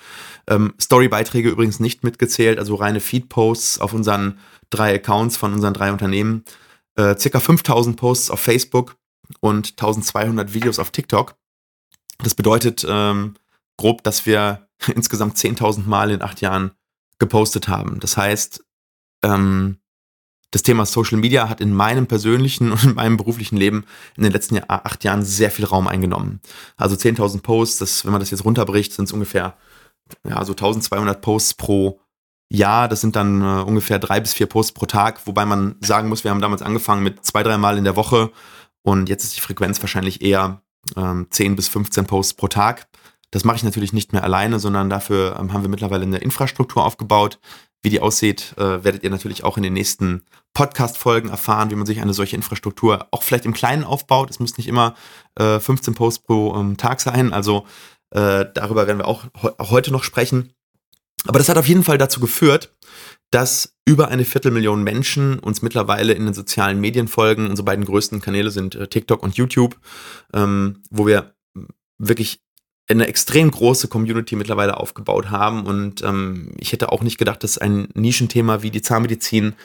Ähm, 0.47 0.73
Storybeiträge 0.81 1.49
übrigens 1.49 1.79
nicht 1.79 2.03
mitgezählt, 2.03 2.57
also 2.57 2.73
reine 2.73 2.99
Feed-Posts 2.99 3.79
auf 3.79 3.93
unseren 3.93 4.39
drei 4.71 4.95
Accounts 4.95 5.37
von 5.37 5.53
unseren 5.53 5.75
drei 5.75 5.91
Unternehmen. 5.91 6.43
Äh, 6.95 7.15
circa 7.15 7.39
5000 7.39 7.97
Posts 7.97 8.31
auf 8.31 8.39
Facebook 8.39 8.95
und 9.39 9.73
1200 9.79 10.55
Videos 10.55 10.79
auf 10.79 10.89
TikTok. 10.89 11.35
Das 12.23 12.35
bedeutet 12.35 12.85
ähm, 12.87 13.35
grob, 13.77 14.03
dass 14.03 14.25
wir 14.25 14.67
insgesamt 14.95 15.37
10.000 15.37 15.87
Mal 15.87 16.11
in 16.11 16.21
acht 16.21 16.41
Jahren 16.41 16.71
gepostet 17.19 17.67
haben. 17.67 17.99
Das 17.99 18.17
heißt, 18.17 18.63
ähm, 19.23 19.77
das 20.51 20.63
Thema 20.63 20.85
Social 20.85 21.17
Media 21.17 21.47
hat 21.47 21.61
in 21.61 21.73
meinem 21.73 22.07
persönlichen 22.07 22.71
und 22.71 22.83
in 22.83 22.95
meinem 22.95 23.17
beruflichen 23.17 23.57
Leben 23.57 23.85
in 24.17 24.23
den 24.23 24.31
letzten 24.31 24.59
acht 24.67 25.03
Jahren 25.03 25.23
sehr 25.23 25.51
viel 25.51 25.65
Raum 25.65 25.87
eingenommen. 25.87 26.41
Also 26.77 26.95
10.000 26.95 27.41
Posts, 27.41 27.77
das, 27.79 28.05
wenn 28.05 28.11
man 28.11 28.21
das 28.21 28.31
jetzt 28.31 28.45
runterbricht, 28.45 28.93
sind 28.93 29.05
es 29.05 29.13
ungefähr 29.13 29.57
ja, 30.27 30.43
so 30.43 30.51
1200 30.51 31.21
Posts 31.21 31.53
pro 31.55 32.01
Jahr. 32.49 32.89
Das 32.89 33.01
sind 33.01 33.15
dann 33.15 33.41
äh, 33.41 33.63
ungefähr 33.63 33.97
drei 33.97 34.19
bis 34.19 34.33
vier 34.33 34.47
Posts 34.47 34.73
pro 34.73 34.85
Tag, 34.85 35.25
wobei 35.25 35.45
man 35.45 35.75
sagen 35.79 36.09
muss, 36.09 36.23
wir 36.23 36.31
haben 36.31 36.41
damals 36.41 36.61
angefangen 36.61 37.03
mit 37.03 37.25
zwei, 37.25 37.43
drei 37.43 37.57
Mal 37.57 37.77
in 37.77 37.85
der 37.85 37.95
Woche 37.95 38.31
und 38.83 39.07
jetzt 39.09 39.23
ist 39.23 39.37
die 39.37 39.41
Frequenz 39.41 39.81
wahrscheinlich 39.81 40.21
eher 40.21 40.61
ähm, 40.95 41.27
10 41.29 41.55
bis 41.55 41.67
15 41.67 42.05
Posts 42.05 42.33
pro 42.35 42.47
Tag. 42.47 42.87
Das 43.31 43.45
mache 43.45 43.57
ich 43.57 43.63
natürlich 43.63 43.93
nicht 43.93 44.13
mehr 44.13 44.23
alleine, 44.23 44.59
sondern 44.59 44.89
dafür 44.89 45.37
ähm, 45.39 45.53
haben 45.53 45.61
wir 45.61 45.69
mittlerweile 45.69 46.03
eine 46.03 46.17
Infrastruktur 46.17 46.85
aufgebaut. 46.85 47.39
Wie 47.81 47.89
die 47.89 47.99
aussieht, 47.99 48.53
äh, 48.57 48.83
werdet 48.83 49.03
ihr 49.03 49.09
natürlich 49.09 49.43
auch 49.43 49.57
in 49.57 49.63
den 49.63 49.73
nächsten 49.73 50.23
Podcast-Folgen 50.53 51.29
erfahren, 51.29 51.71
wie 51.71 51.75
man 51.75 51.87
sich 51.87 52.01
eine 52.01 52.13
solche 52.13 52.35
Infrastruktur 52.35 53.07
auch 53.09 53.23
vielleicht 53.23 53.45
im 53.45 53.53
Kleinen 53.53 53.83
aufbaut. 53.83 54.29
Es 54.29 54.39
muss 54.39 54.57
nicht 54.57 54.67
immer 54.67 54.95
äh, 55.35 55.59
15 55.59 55.95
Posts 55.95 56.23
pro 56.23 56.55
ähm, 56.55 56.77
Tag 56.77 57.01
sein. 57.01 57.33
Also 57.33 57.65
äh, 58.11 58.45
darüber 58.53 58.85
werden 58.85 58.99
wir 58.99 59.07
auch, 59.07 59.25
auch 59.33 59.71
heute 59.71 59.91
noch 59.91 60.03
sprechen. 60.03 60.53
Aber 61.27 61.39
das 61.39 61.49
hat 61.49 61.57
auf 61.57 61.67
jeden 61.67 61.83
Fall 61.83 61.97
dazu 61.97 62.19
geführt, 62.19 62.73
dass 63.31 63.75
über 63.85 64.09
eine 64.09 64.25
Viertelmillion 64.25 64.83
Menschen 64.83 65.39
uns 65.39 65.61
mittlerweile 65.61 66.13
in 66.13 66.25
den 66.25 66.33
sozialen 66.33 66.79
Medien 66.79 67.07
folgen. 67.07 67.49
Unsere 67.49 67.65
beiden 67.65 67.85
größten 67.85 68.21
Kanäle 68.21 68.51
sind 68.51 68.75
äh, 68.75 68.87
TikTok 68.87 69.23
und 69.23 69.35
YouTube, 69.35 69.77
ähm, 70.33 70.81
wo 70.89 71.07
wir 71.07 71.35
wirklich 71.97 72.41
eine 72.89 73.07
extrem 73.07 73.49
große 73.51 73.87
Community 73.87 74.35
mittlerweile 74.35 74.77
aufgebaut 74.77 75.29
haben. 75.29 75.65
Und 75.65 76.01
ähm, 76.01 76.53
ich 76.57 76.73
hätte 76.73 76.91
auch 76.91 77.03
nicht 77.03 77.17
gedacht, 77.17 77.43
dass 77.43 77.57
ein 77.57 77.87
Nischenthema 77.93 78.63
wie 78.63 78.71
die 78.71 78.81
Zahnmedizin 78.81 79.55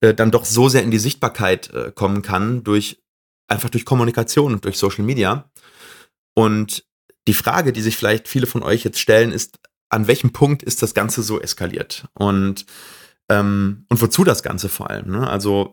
äh, 0.00 0.14
dann 0.14 0.30
doch 0.30 0.44
so 0.44 0.68
sehr 0.68 0.82
in 0.82 0.90
die 0.90 0.98
Sichtbarkeit 0.98 1.72
äh, 1.72 1.92
kommen 1.94 2.22
kann, 2.22 2.64
durch 2.64 3.02
einfach 3.46 3.70
durch 3.70 3.84
Kommunikation 3.84 4.54
und 4.54 4.64
durch 4.64 4.78
Social 4.78 5.04
Media. 5.04 5.50
Und 6.34 6.84
die 7.28 7.34
Frage, 7.34 7.72
die 7.72 7.82
sich 7.82 7.96
vielleicht 7.96 8.26
viele 8.26 8.46
von 8.46 8.62
euch 8.62 8.84
jetzt 8.84 8.98
stellen, 8.98 9.30
ist, 9.30 9.60
an 9.88 10.06
welchem 10.06 10.32
Punkt 10.32 10.62
ist 10.62 10.82
das 10.82 10.94
Ganze 10.94 11.22
so 11.22 11.40
eskaliert? 11.40 12.06
Und, 12.14 12.66
ähm, 13.28 13.86
und 13.88 14.00
wozu 14.00 14.24
das 14.24 14.42
Ganze 14.42 14.68
vor 14.68 14.90
allem? 14.90 15.10
Ne? 15.10 15.28
Also 15.28 15.72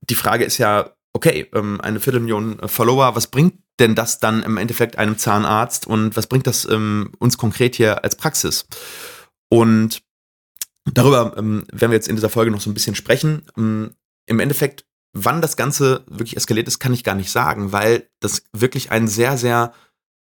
die 0.00 0.14
Frage 0.14 0.44
ist 0.44 0.58
ja, 0.58 0.92
okay, 1.12 1.48
ähm, 1.54 1.80
eine 1.80 2.00
Viertelmillion 2.00 2.58
Follower, 2.68 3.14
was 3.14 3.28
bringt 3.28 3.54
denn 3.78 3.94
das 3.94 4.18
dann 4.18 4.42
im 4.42 4.56
Endeffekt 4.56 4.98
einem 4.98 5.18
Zahnarzt 5.18 5.86
und 5.86 6.16
was 6.16 6.26
bringt 6.26 6.46
das 6.46 6.68
ähm, 6.68 7.12
uns 7.18 7.38
konkret 7.38 7.76
hier 7.76 8.04
als 8.04 8.16
Praxis? 8.16 8.66
Und 9.48 10.02
darüber 10.84 11.34
ähm, 11.36 11.64
werden 11.72 11.90
wir 11.90 11.96
jetzt 11.96 12.08
in 12.08 12.16
dieser 12.16 12.30
Folge 12.30 12.50
noch 12.50 12.60
so 12.60 12.70
ein 12.70 12.74
bisschen 12.74 12.94
sprechen. 12.94 13.46
Ähm, 13.56 13.94
Im 14.26 14.40
Endeffekt, 14.40 14.84
wann 15.12 15.40
das 15.40 15.56
Ganze 15.56 16.04
wirklich 16.08 16.36
eskaliert 16.36 16.68
ist, 16.68 16.78
kann 16.78 16.92
ich 16.92 17.04
gar 17.04 17.14
nicht 17.14 17.30
sagen, 17.30 17.72
weil 17.72 18.08
das 18.20 18.42
wirklich 18.52 18.90
ein 18.90 19.08
sehr, 19.08 19.38
sehr 19.38 19.72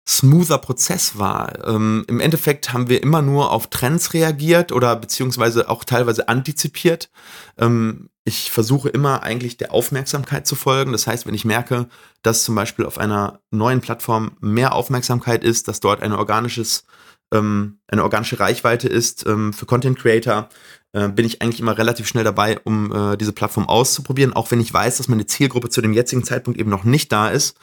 smoother 0.08 0.58
Prozess 0.58 1.18
war. 1.18 1.66
Ähm, 1.66 2.04
Im 2.06 2.20
Endeffekt 2.20 2.72
haben 2.72 2.88
wir 2.88 3.02
immer 3.02 3.22
nur 3.22 3.50
auf 3.50 3.66
Trends 3.66 4.14
reagiert 4.14 4.70
oder 4.70 4.94
beziehungsweise 4.94 5.68
auch 5.68 5.84
teilweise 5.84 6.28
antizipiert. 6.28 7.10
Ähm, 7.58 8.08
ich 8.24 8.50
versuche 8.50 8.88
immer 8.88 9.22
eigentlich 9.22 9.56
der 9.56 9.72
Aufmerksamkeit 9.72 10.46
zu 10.46 10.54
folgen. 10.54 10.92
Das 10.92 11.06
heißt, 11.06 11.26
wenn 11.26 11.34
ich 11.34 11.44
merke, 11.44 11.88
dass 12.22 12.44
zum 12.44 12.54
Beispiel 12.54 12.84
auf 12.84 12.98
einer 12.98 13.40
neuen 13.50 13.80
Plattform 13.80 14.36
mehr 14.40 14.74
Aufmerksamkeit 14.74 15.44
ist, 15.44 15.68
dass 15.68 15.80
dort 15.80 16.02
ein 16.02 16.12
organisches, 16.12 16.84
ähm, 17.32 17.78
eine 17.88 18.02
organische 18.02 18.38
Reichweite 18.38 18.88
ist 18.88 19.26
ähm, 19.26 19.52
für 19.52 19.66
Content 19.66 19.98
Creator, 19.98 20.48
äh, 20.96 21.08
bin 21.08 21.24
ich 21.26 21.42
eigentlich 21.42 21.60
immer 21.60 21.78
relativ 21.78 22.08
schnell 22.08 22.24
dabei, 22.24 22.58
um 22.64 22.92
äh, 22.92 23.16
diese 23.16 23.32
Plattform 23.32 23.68
auszuprobieren, 23.68 24.32
auch 24.32 24.50
wenn 24.50 24.60
ich 24.60 24.72
weiß, 24.72 24.96
dass 24.96 25.08
meine 25.08 25.26
Zielgruppe 25.26 25.68
zu 25.68 25.80
dem 25.80 25.92
jetzigen 25.92 26.24
Zeitpunkt 26.24 26.58
eben 26.58 26.70
noch 26.70 26.84
nicht 26.84 27.12
da 27.12 27.28
ist 27.28 27.56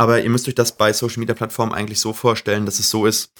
aber 0.00 0.22
ihr 0.22 0.30
müsst 0.30 0.48
euch 0.48 0.54
das 0.54 0.78
bei 0.78 0.94
Social 0.94 1.20
Media 1.20 1.34
Plattformen 1.34 1.74
eigentlich 1.74 2.00
so 2.00 2.14
vorstellen, 2.14 2.64
dass 2.64 2.78
es 2.78 2.88
so 2.88 3.04
ist, 3.04 3.34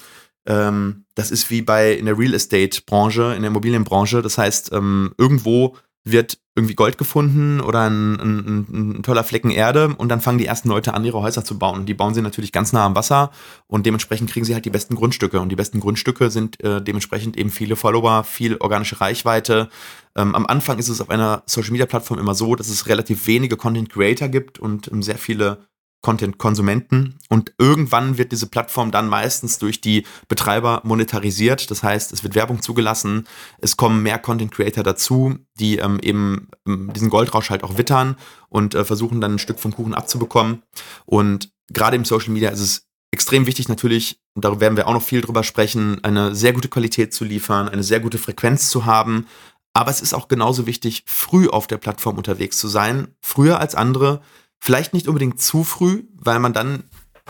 ähm, 0.45 1.05
das 1.15 1.31
ist 1.31 1.49
wie 1.49 1.63
bei 1.63 1.93
in 1.93 2.05
der 2.05 2.17
Real 2.17 2.35
Estate 2.35 2.81
Branche, 2.85 3.33
in 3.35 3.41
der 3.41 3.49
Immobilienbranche. 3.49 4.21
Das 4.21 4.37
heißt, 4.37 4.71
ähm, 4.71 5.11
irgendwo 5.17 5.77
wird 6.03 6.37
irgendwie 6.53 6.75
Gold 6.75 6.97
gefunden 6.97 7.61
oder 7.61 7.89
ein, 7.89 8.19
ein, 8.19 8.97
ein, 8.97 9.03
toller 9.03 9.23
Flecken 9.23 9.51
Erde 9.51 9.95
und 9.97 10.09
dann 10.09 10.19
fangen 10.19 10.37
die 10.37 10.45
ersten 10.45 10.67
Leute 10.67 10.93
an, 10.93 11.05
ihre 11.05 11.21
Häuser 11.21 11.45
zu 11.45 11.57
bauen. 11.57 11.85
Die 11.85 11.93
bauen 11.93 12.13
sie 12.13 12.21
natürlich 12.21 12.51
ganz 12.51 12.73
nah 12.73 12.85
am 12.85 12.95
Wasser 12.95 13.31
und 13.67 13.85
dementsprechend 13.85 14.29
kriegen 14.29 14.45
sie 14.45 14.53
halt 14.53 14.65
die 14.65 14.69
besten 14.69 14.95
Grundstücke. 14.95 15.39
Und 15.39 15.47
die 15.49 15.55
besten 15.55 15.79
Grundstücke 15.79 16.29
sind 16.29 16.61
äh, 16.61 16.81
dementsprechend 16.81 17.37
eben 17.37 17.51
viele 17.51 17.77
Follower, 17.77 18.25
viel 18.25 18.57
organische 18.57 18.99
Reichweite. 18.99 19.69
Ähm, 20.17 20.35
am 20.35 20.45
Anfang 20.45 20.77
ist 20.77 20.89
es 20.89 20.99
auf 20.99 21.09
einer 21.09 21.43
Social 21.45 21.71
Media 21.71 21.85
Plattform 21.85 22.19
immer 22.19 22.35
so, 22.35 22.55
dass 22.55 22.67
es 22.67 22.87
relativ 22.87 23.27
wenige 23.27 23.55
Content 23.55 23.89
Creator 23.89 24.27
gibt 24.27 24.59
und 24.59 24.91
ähm, 24.91 25.03
sehr 25.03 25.17
viele 25.17 25.59
Content-Konsumenten 26.01 27.19
und 27.29 27.53
irgendwann 27.57 28.17
wird 28.17 28.31
diese 28.31 28.47
Plattform 28.47 28.91
dann 28.91 29.07
meistens 29.07 29.59
durch 29.59 29.81
die 29.81 30.05
Betreiber 30.27 30.81
monetarisiert. 30.83 31.69
Das 31.69 31.83
heißt, 31.83 32.11
es 32.11 32.23
wird 32.23 32.35
Werbung 32.35 32.61
zugelassen, 32.61 33.27
es 33.59 33.77
kommen 33.77 34.01
mehr 34.01 34.17
Content-Creator 34.17 34.83
dazu, 34.83 35.35
die 35.59 35.77
ähm, 35.77 35.99
eben 36.01 36.47
ähm, 36.67 36.91
diesen 36.93 37.09
Goldrausch 37.09 37.51
halt 37.51 37.63
auch 37.63 37.77
wittern 37.77 38.15
und 38.49 38.73
äh, 38.73 38.83
versuchen 38.83 39.21
dann 39.21 39.35
ein 39.35 39.39
Stück 39.39 39.59
vom 39.59 39.73
Kuchen 39.73 39.93
abzubekommen. 39.93 40.63
Und 41.05 41.51
gerade 41.71 41.95
im 41.95 42.05
Social 42.05 42.31
Media 42.31 42.49
ist 42.49 42.61
es 42.61 42.87
extrem 43.11 43.45
wichtig 43.45 43.69
natürlich, 43.69 44.19
und 44.33 44.45
darüber 44.45 44.61
werden 44.61 44.77
wir 44.77 44.87
auch 44.87 44.93
noch 44.93 45.03
viel 45.03 45.21
drüber 45.21 45.43
sprechen, 45.43 46.03
eine 46.03 46.33
sehr 46.33 46.53
gute 46.53 46.69
Qualität 46.69 47.13
zu 47.13 47.25
liefern, 47.25 47.69
eine 47.69 47.83
sehr 47.83 47.99
gute 47.99 48.17
Frequenz 48.17 48.69
zu 48.69 48.85
haben. 48.85 49.27
Aber 49.73 49.91
es 49.91 50.01
ist 50.01 50.13
auch 50.13 50.27
genauso 50.27 50.65
wichtig, 50.65 51.03
früh 51.05 51.47
auf 51.47 51.67
der 51.67 51.77
Plattform 51.77 52.17
unterwegs 52.17 52.57
zu 52.57 52.67
sein, 52.67 53.15
früher 53.21 53.59
als 53.59 53.75
andere, 53.75 54.21
Vielleicht 54.61 54.93
nicht 54.93 55.07
unbedingt 55.07 55.41
zu 55.41 55.63
früh, 55.63 56.03
weil 56.13 56.39
man 56.39 56.53
dann 56.53 56.83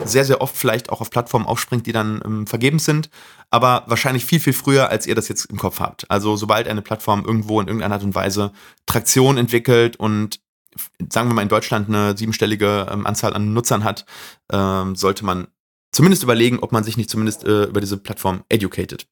sehr, 0.04 0.24
sehr 0.24 0.40
oft 0.40 0.56
vielleicht 0.56 0.90
auch 0.90 1.00
auf 1.00 1.10
Plattformen 1.10 1.46
aufspringt, 1.46 1.86
die 1.86 1.92
dann 1.92 2.20
ähm, 2.24 2.46
vergebens 2.46 2.84
sind, 2.84 3.10
aber 3.50 3.84
wahrscheinlich 3.86 4.24
viel, 4.24 4.40
viel 4.40 4.52
früher, 4.52 4.88
als 4.88 5.06
ihr 5.06 5.14
das 5.14 5.28
jetzt 5.28 5.46
im 5.46 5.58
Kopf 5.58 5.80
habt. 5.80 6.10
Also 6.10 6.36
sobald 6.36 6.68
eine 6.68 6.82
Plattform 6.82 7.24
irgendwo 7.24 7.60
in 7.60 7.68
irgendeiner 7.68 7.94
Art 7.94 8.04
und 8.04 8.14
Weise 8.14 8.52
Traktion 8.86 9.38
entwickelt 9.38 9.96
und 9.96 10.40
sagen 11.10 11.28
wir 11.28 11.34
mal 11.34 11.42
in 11.42 11.48
Deutschland 11.48 11.88
eine 11.88 12.16
siebenstellige 12.16 12.86
ähm, 12.90 13.06
Anzahl 13.06 13.34
an 13.34 13.52
Nutzern 13.52 13.84
hat, 13.84 14.06
ähm, 14.50 14.96
sollte 14.96 15.24
man 15.24 15.48
zumindest 15.92 16.22
überlegen, 16.22 16.58
ob 16.60 16.72
man 16.72 16.84
sich 16.84 16.96
nicht 16.96 17.10
zumindest 17.10 17.44
äh, 17.44 17.64
über 17.64 17.80
diese 17.80 17.98
Plattform 17.98 18.44
educated. 18.48 19.06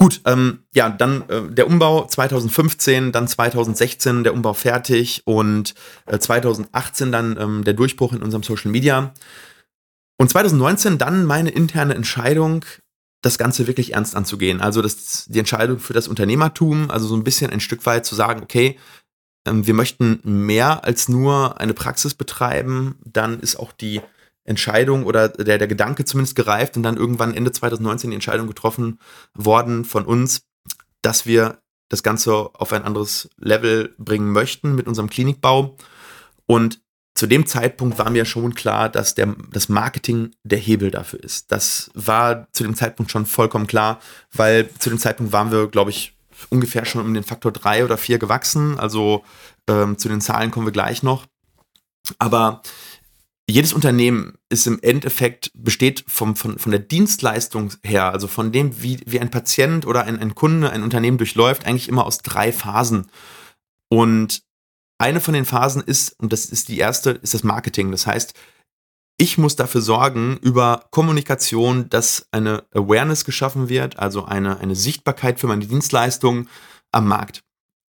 Gut, 0.00 0.22
ähm, 0.24 0.60
ja, 0.72 0.88
dann 0.88 1.28
äh, 1.28 1.42
der 1.50 1.66
Umbau 1.66 2.06
2015, 2.06 3.12
dann 3.12 3.28
2016 3.28 4.24
der 4.24 4.32
Umbau 4.32 4.54
fertig 4.54 5.20
und 5.26 5.74
äh, 6.06 6.18
2018 6.18 7.12
dann 7.12 7.36
ähm, 7.38 7.64
der 7.64 7.74
Durchbruch 7.74 8.14
in 8.14 8.22
unserem 8.22 8.42
Social 8.42 8.70
Media. 8.70 9.12
Und 10.16 10.30
2019 10.30 10.96
dann 10.96 11.26
meine 11.26 11.50
interne 11.50 11.94
Entscheidung, 11.94 12.64
das 13.20 13.36
Ganze 13.36 13.66
wirklich 13.66 13.92
ernst 13.92 14.16
anzugehen. 14.16 14.62
Also 14.62 14.80
das, 14.80 15.26
die 15.28 15.38
Entscheidung 15.38 15.78
für 15.78 15.92
das 15.92 16.08
Unternehmertum, 16.08 16.90
also 16.90 17.06
so 17.06 17.14
ein 17.14 17.24
bisschen 17.24 17.50
ein 17.50 17.60
Stück 17.60 17.84
weit 17.84 18.06
zu 18.06 18.14
sagen, 18.14 18.42
okay, 18.42 18.78
ähm, 19.46 19.66
wir 19.66 19.74
möchten 19.74 20.20
mehr 20.24 20.82
als 20.82 21.10
nur 21.10 21.60
eine 21.60 21.74
Praxis 21.74 22.14
betreiben, 22.14 22.98
dann 23.04 23.38
ist 23.40 23.56
auch 23.56 23.72
die 23.72 24.00
Entscheidung 24.50 25.04
oder 25.06 25.28
der, 25.28 25.58
der 25.58 25.68
Gedanke 25.68 26.04
zumindest 26.04 26.34
gereift 26.36 26.76
und 26.76 26.82
dann 26.82 26.96
irgendwann 26.96 27.34
Ende 27.34 27.52
2019 27.52 28.10
die 28.10 28.16
Entscheidung 28.16 28.48
getroffen 28.48 28.98
worden 29.34 29.84
von 29.84 30.04
uns, 30.04 30.42
dass 31.02 31.24
wir 31.24 31.62
das 31.88 32.02
Ganze 32.02 32.34
auf 32.34 32.72
ein 32.72 32.84
anderes 32.84 33.30
Level 33.38 33.94
bringen 33.98 34.32
möchten 34.32 34.74
mit 34.74 34.86
unserem 34.86 35.08
Klinikbau. 35.08 35.76
Und 36.46 36.80
zu 37.14 37.26
dem 37.26 37.46
Zeitpunkt 37.46 37.98
war 37.98 38.10
mir 38.10 38.24
schon 38.24 38.54
klar, 38.54 38.88
dass 38.88 39.14
der, 39.14 39.34
das 39.52 39.68
Marketing 39.68 40.30
der 40.44 40.58
Hebel 40.58 40.90
dafür 40.90 41.22
ist. 41.22 41.52
Das 41.52 41.90
war 41.94 42.50
zu 42.52 42.62
dem 42.62 42.74
Zeitpunkt 42.74 43.10
schon 43.10 43.26
vollkommen 43.26 43.66
klar, 43.66 44.00
weil 44.32 44.70
zu 44.78 44.88
dem 44.90 44.98
Zeitpunkt 44.98 45.32
waren 45.32 45.50
wir, 45.50 45.68
glaube 45.68 45.90
ich, 45.90 46.16
ungefähr 46.48 46.84
schon 46.84 47.04
um 47.04 47.12
den 47.12 47.24
Faktor 47.24 47.52
drei 47.52 47.84
oder 47.84 47.98
vier 47.98 48.18
gewachsen. 48.18 48.78
Also 48.78 49.24
ähm, 49.68 49.98
zu 49.98 50.08
den 50.08 50.20
Zahlen 50.20 50.50
kommen 50.50 50.66
wir 50.66 50.72
gleich 50.72 51.02
noch. 51.02 51.26
Aber 52.18 52.62
jedes 53.50 53.72
Unternehmen 53.72 54.38
ist 54.48 54.66
im 54.66 54.80
Endeffekt, 54.82 55.50
besteht 55.54 56.04
vom, 56.08 56.36
von, 56.36 56.58
von 56.58 56.72
der 56.72 56.80
Dienstleistung 56.80 57.72
her, 57.82 58.12
also 58.12 58.26
von 58.28 58.52
dem, 58.52 58.82
wie, 58.82 59.00
wie 59.06 59.20
ein 59.20 59.30
Patient 59.30 59.86
oder 59.86 60.04
ein, 60.04 60.18
ein 60.18 60.34
Kunde 60.34 60.70
ein 60.70 60.82
Unternehmen 60.82 61.18
durchläuft, 61.18 61.66
eigentlich 61.66 61.88
immer 61.88 62.06
aus 62.06 62.18
drei 62.18 62.52
Phasen. 62.52 63.10
Und 63.88 64.42
eine 64.98 65.20
von 65.20 65.34
den 65.34 65.46
Phasen 65.46 65.82
ist, 65.82 66.18
und 66.20 66.32
das 66.32 66.44
ist 66.44 66.68
die 66.68 66.78
erste, 66.78 67.10
ist 67.10 67.34
das 67.34 67.44
Marketing. 67.44 67.90
Das 67.90 68.06
heißt, 68.06 68.34
ich 69.16 69.38
muss 69.38 69.56
dafür 69.56 69.82
sorgen 69.82 70.38
über 70.38 70.86
Kommunikation, 70.90 71.88
dass 71.90 72.26
eine 72.32 72.64
Awareness 72.72 73.24
geschaffen 73.24 73.68
wird, 73.68 73.98
also 73.98 74.24
eine, 74.24 74.58
eine 74.58 74.74
Sichtbarkeit 74.74 75.40
für 75.40 75.46
meine 75.46 75.66
Dienstleistung 75.66 76.48
am 76.92 77.06
Markt. 77.06 77.42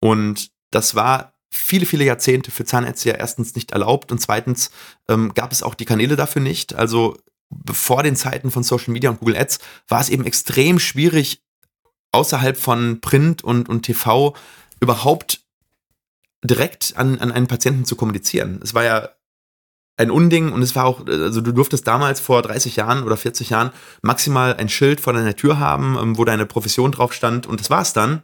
Und 0.02 0.52
das 0.72 0.96
war 0.96 1.34
viele, 1.50 1.86
viele 1.86 2.04
Jahrzehnte 2.04 2.52
für 2.52 2.66
Zahnärzte 2.66 3.10
ja 3.10 3.16
erstens 3.16 3.56
nicht 3.56 3.72
erlaubt 3.72 4.12
und 4.12 4.20
zweitens 4.20 4.72
ähm, 5.08 5.34
gab 5.34 5.52
es 5.52 5.64
auch 5.64 5.76
die 5.76 5.86
Kanäle 5.86 6.16
dafür 6.16 6.42
nicht. 6.42 6.76
Also 6.76 7.18
bevor 7.50 8.04
den 8.04 8.16
Zeiten 8.16 8.52
von 8.52 8.64
Social 8.64 8.94
Media 8.94 9.10
und 9.10 9.20
Google 9.20 9.38
Ads 9.38 9.60
war 9.88 10.02
es 10.02 10.10
eben 10.10 10.26
extrem 10.26 10.80
schwierig, 10.80 11.42
außerhalb 12.12 12.58
von 12.58 13.02
Print 13.02 13.44
und, 13.44 13.70
und 13.70 13.84
TV 13.84 14.36
überhaupt 14.80 15.42
direkt 16.44 16.94
an, 16.96 17.20
an 17.20 17.32
einen 17.32 17.48
Patienten 17.48 17.86
zu 17.86 17.96
kommunizieren. 17.96 18.60
Es 18.64 18.74
war 18.74 18.84
ja 18.84 19.10
ein 19.98 20.12
Unding 20.12 20.54
und 20.54 20.62
es 20.62 20.76
war 20.76 20.86
auch, 20.86 21.06
also 21.06 21.42
du 21.42 21.52
durftest 21.52 21.86
damals 21.86 22.22
vor 22.22 22.42
30 22.42 22.78
Jahren 22.78 23.04
oder 23.04 23.18
40 23.18 23.50
Jahren 23.50 23.72
maximal 24.02 24.56
ein 24.56 24.70
Schild 24.70 25.02
vor 25.02 25.12
deiner 25.12 25.36
Tür 25.36 25.60
haben, 25.60 25.98
ähm, 26.00 26.18
wo 26.18 26.24
deine 26.24 26.46
Profession 26.46 26.92
drauf 26.92 27.14
stand 27.14 27.46
und 27.48 27.60
das 27.60 27.70
war's 27.70 27.92
dann. 27.92 28.22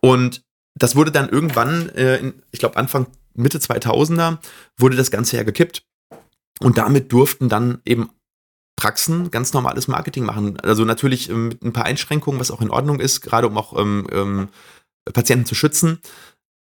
Und 0.00 0.44
das 0.74 0.96
wurde 0.96 1.12
dann 1.12 1.28
irgendwann, 1.28 1.88
äh, 1.90 2.16
in, 2.16 2.42
ich 2.50 2.58
glaube 2.58 2.76
Anfang, 2.76 3.06
Mitte 3.34 3.58
2000er, 3.58 4.38
wurde 4.76 4.96
das 4.96 5.10
Ganze 5.10 5.36
ja 5.36 5.42
gekippt. 5.42 5.84
Und 6.60 6.78
damit 6.78 7.12
durften 7.12 7.48
dann 7.48 7.80
eben 7.84 8.10
Praxen 8.76 9.30
ganz 9.30 9.52
normales 9.52 9.88
Marketing 9.88 10.24
machen. 10.24 10.58
Also 10.60 10.84
natürlich 10.84 11.30
ähm, 11.30 11.48
mit 11.48 11.62
ein 11.62 11.72
paar 11.72 11.84
Einschränkungen, 11.84 12.40
was 12.40 12.50
auch 12.50 12.60
in 12.60 12.70
Ordnung 12.70 13.00
ist, 13.00 13.20
gerade 13.20 13.46
um 13.46 13.56
auch 13.56 13.78
ähm, 13.78 14.06
ähm, 14.12 14.48
Patienten 15.12 15.46
zu 15.46 15.54
schützen. 15.54 16.00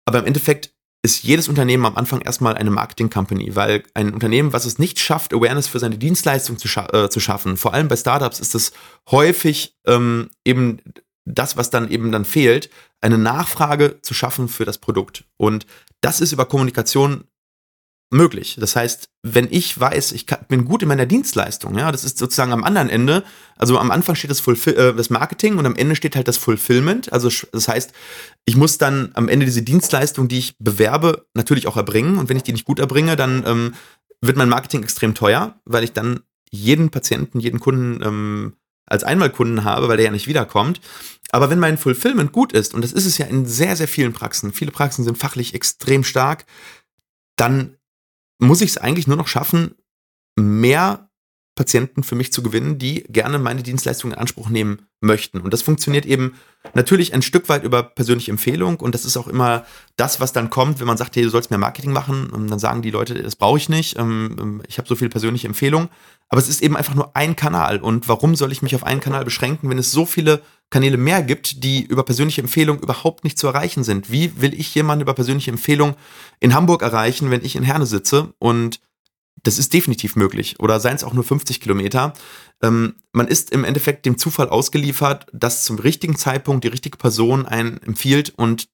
Aber 0.05 0.19
im 0.19 0.25
Endeffekt 0.25 0.73
ist 1.03 1.23
jedes 1.23 1.47
Unternehmen 1.47 1.85
am 1.85 1.95
Anfang 1.95 2.21
erstmal 2.21 2.55
eine 2.55 2.71
Marketing-Company, 2.71 3.55
weil 3.55 3.83
ein 3.93 4.13
Unternehmen, 4.13 4.51
was 4.51 4.65
es 4.65 4.79
nicht 4.79 4.99
schafft, 4.99 5.33
Awareness 5.33 5.67
für 5.67 5.79
seine 5.79 5.97
Dienstleistung 5.97 6.57
zu, 6.57 6.67
scha 6.67 6.87
äh, 6.91 7.09
zu 7.09 7.19
schaffen, 7.19 7.55
vor 7.55 7.73
allem 7.73 7.87
bei 7.87 7.95
Startups 7.95 8.39
ist 8.39 8.55
es 8.55 8.71
häufig 9.09 9.75
ähm, 9.85 10.29
eben 10.43 10.79
das, 11.27 11.57
was 11.57 11.69
dann 11.69 11.89
eben 11.89 12.11
dann 12.11 12.25
fehlt, 12.25 12.69
eine 13.01 13.17
Nachfrage 13.17 14.01
zu 14.01 14.13
schaffen 14.13 14.47
für 14.47 14.65
das 14.65 14.77
Produkt. 14.77 15.25
Und 15.37 15.65
das 16.01 16.21
ist 16.21 16.31
über 16.31 16.45
Kommunikation 16.45 17.25
möglich. 18.09 18.57
Das 18.59 18.75
heißt, 18.75 19.09
wenn 19.23 19.47
ich 19.51 19.77
weiß, 19.77 20.13
ich 20.13 20.25
bin 20.47 20.63
gut 20.63 20.81
in 20.81 20.87
meiner 20.87 21.05
Dienstleistung, 21.05 21.77
ja, 21.77 21.91
das 21.91 22.05
ist 22.05 22.17
sozusagen 22.17 22.53
am 22.53 22.63
anderen 22.63 22.89
Ende, 22.89 23.23
also 23.57 23.77
am 23.77 23.91
Anfang 23.91 24.15
steht 24.15 24.31
das, 24.31 24.39
Fulfill, 24.39 24.75
äh, 24.75 24.95
das 24.95 25.09
Marketing 25.09 25.57
und 25.57 25.65
am 25.65 25.75
Ende 25.75 25.95
steht 25.95 26.15
halt 26.15 26.27
das 26.27 26.37
Fulfillment. 26.37 27.11
Also 27.11 27.29
das 27.51 27.67
heißt, 27.67 27.91
ich 28.45 28.55
muss 28.55 28.77
dann 28.77 29.11
am 29.13 29.27
Ende 29.27 29.45
diese 29.45 29.61
Dienstleistung, 29.61 30.29
die 30.29 30.37
ich 30.39 30.57
bewerbe, 30.57 31.27
natürlich 31.33 31.67
auch 31.67 31.75
erbringen. 31.75 32.17
Und 32.17 32.29
wenn 32.29 32.37
ich 32.37 32.43
die 32.43 32.53
nicht 32.53 32.65
gut 32.65 32.79
erbringe, 32.79 33.17
dann 33.17 33.43
ähm, 33.45 33.73
wird 34.21 34.37
mein 34.37 34.49
Marketing 34.49 34.83
extrem 34.83 35.13
teuer, 35.13 35.59
weil 35.65 35.83
ich 35.83 35.91
dann 35.91 36.21
jeden 36.49 36.89
Patienten, 36.91 37.41
jeden 37.41 37.59
Kunden 37.59 38.01
ähm, 38.03 38.53
als 38.87 39.03
Einmalkunden 39.03 39.63
habe, 39.63 39.87
weil 39.87 39.97
der 39.97 40.07
ja 40.07 40.11
nicht 40.11 40.27
wiederkommt. 40.27 40.81
Aber 41.31 41.49
wenn 41.49 41.59
mein 41.59 41.77
Fulfillment 41.77 42.31
gut 42.31 42.53
ist, 42.53 42.73
und 42.73 42.83
das 42.83 42.93
ist 42.93 43.05
es 43.05 43.17
ja 43.17 43.25
in 43.25 43.45
sehr, 43.45 43.75
sehr 43.75 43.87
vielen 43.87 44.13
Praxen, 44.13 44.53
viele 44.53 44.71
Praxen 44.71 45.03
sind 45.03 45.17
fachlich 45.17 45.53
extrem 45.53 46.03
stark, 46.03 46.45
dann 47.35 47.77
muss 48.39 48.61
ich 48.61 48.71
es 48.71 48.77
eigentlich 48.77 49.07
nur 49.07 49.17
noch 49.17 49.27
schaffen, 49.27 49.75
mehr 50.39 51.06
Patienten 51.57 52.03
für 52.03 52.15
mich 52.15 52.31
zu 52.31 52.41
gewinnen, 52.41 52.77
die 52.77 53.03
gerne 53.09 53.39
meine 53.39 53.63
Dienstleistung 53.63 54.11
in 54.11 54.17
Anspruch 54.17 54.47
nehmen 54.47 54.87
möchten. 55.01 55.41
Und 55.41 55.51
das 55.51 55.61
funktioniert 55.61 56.05
eben 56.05 56.35
natürlich 56.73 57.13
ein 57.13 57.21
Stück 57.21 57.49
weit 57.49 57.63
über 57.63 57.83
persönliche 57.83 58.31
Empfehlung. 58.31 58.77
Und 58.77 58.95
das 58.95 59.03
ist 59.03 59.17
auch 59.17 59.27
immer 59.27 59.65
das, 59.97 60.19
was 60.19 60.33
dann 60.33 60.49
kommt, 60.49 60.79
wenn 60.79 60.87
man 60.87 60.97
sagt, 60.97 61.15
hey, 61.15 61.23
du 61.23 61.29
sollst 61.29 61.49
mehr 61.49 61.59
Marketing 61.59 61.91
machen. 61.91 62.29
Und 62.29 62.49
dann 62.49 62.59
sagen 62.59 62.81
die 62.81 62.91
Leute, 62.91 63.21
das 63.21 63.35
brauche 63.35 63.57
ich 63.57 63.69
nicht. 63.69 63.97
Ähm, 63.97 64.37
ähm, 64.39 64.61
ich 64.67 64.77
habe 64.77 64.87
so 64.87 64.95
viel 64.95 65.09
persönliche 65.09 65.47
Empfehlung. 65.47 65.89
Aber 66.29 66.39
es 66.39 66.47
ist 66.47 66.61
eben 66.61 66.77
einfach 66.77 66.95
nur 66.95 67.15
ein 67.15 67.35
Kanal. 67.35 67.79
Und 67.79 68.07
warum 68.07 68.35
soll 68.35 68.51
ich 68.51 68.61
mich 68.61 68.75
auf 68.75 68.83
einen 68.83 69.01
Kanal 69.01 69.25
beschränken, 69.25 69.69
wenn 69.69 69.77
es 69.77 69.91
so 69.91 70.05
viele 70.05 70.41
Kanäle 70.69 70.97
mehr 70.97 71.23
gibt, 71.23 71.63
die 71.63 71.83
über 71.83 72.03
persönliche 72.03 72.41
Empfehlung 72.41 72.79
überhaupt 72.79 73.23
nicht 73.23 73.39
zu 73.39 73.47
erreichen 73.47 73.83
sind? 73.83 74.11
Wie 74.11 74.39
will 74.41 74.53
ich 74.53 74.73
jemanden 74.75 75.01
über 75.01 75.13
persönliche 75.13 75.51
Empfehlung 75.51 75.95
in 76.39 76.53
Hamburg 76.53 76.81
erreichen, 76.81 77.31
wenn 77.31 77.43
ich 77.43 77.55
in 77.55 77.63
Herne 77.63 77.85
sitze? 77.85 78.33
Und 78.39 78.79
das 79.47 79.57
ist 79.57 79.71
definitiv 79.71 80.17
möglich. 80.17 80.59
Oder 80.59 80.81
seien 80.81 80.97
es 80.97 81.05
auch 81.05 81.13
nur 81.13 81.23
50 81.23 81.61
Kilometer. 81.61 82.13
Ähm, 82.61 82.95
man 83.13 83.27
ist 83.27 83.51
im 83.51 83.63
Endeffekt 83.63 84.05
dem 84.05 84.17
Zufall 84.17 84.49
ausgeliefert, 84.49 85.25
dass 85.31 85.63
zum 85.63 85.79
richtigen 85.79 86.17
Zeitpunkt 86.17 86.65
die 86.65 86.67
richtige 86.67 86.97
Person 86.97 87.45
einen 87.45 87.81
empfiehlt 87.81 88.33
und 88.35 88.67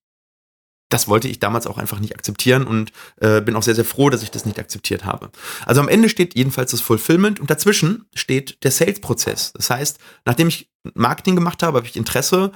das 0.89 1.07
wollte 1.07 1.27
ich 1.27 1.39
damals 1.39 1.65
auch 1.65 1.77
einfach 1.77 1.99
nicht 1.99 2.13
akzeptieren 2.13 2.67
und 2.67 2.91
äh, 3.19 3.41
bin 3.41 3.55
auch 3.55 3.63
sehr, 3.63 3.73
sehr 3.73 3.85
froh, 3.85 4.09
dass 4.09 4.21
ich 4.21 4.29
das 4.29 4.45
nicht 4.45 4.59
akzeptiert 4.59 5.05
habe. 5.05 5.31
Also 5.65 5.81
am 5.81 5.87
Ende 5.87 6.09
steht 6.09 6.35
jedenfalls 6.35 6.71
das 6.71 6.81
Fulfillment 6.81 7.39
und 7.39 7.49
dazwischen 7.49 8.05
steht 8.13 8.63
der 8.63 8.71
Sales-Prozess. 8.71 9.53
Das 9.53 9.69
heißt, 9.69 9.99
nachdem 10.25 10.49
ich 10.49 10.69
Marketing 10.93 11.35
gemacht 11.35 11.63
habe, 11.63 11.77
habe 11.77 11.87
ich 11.87 11.95
Interesse 11.95 12.51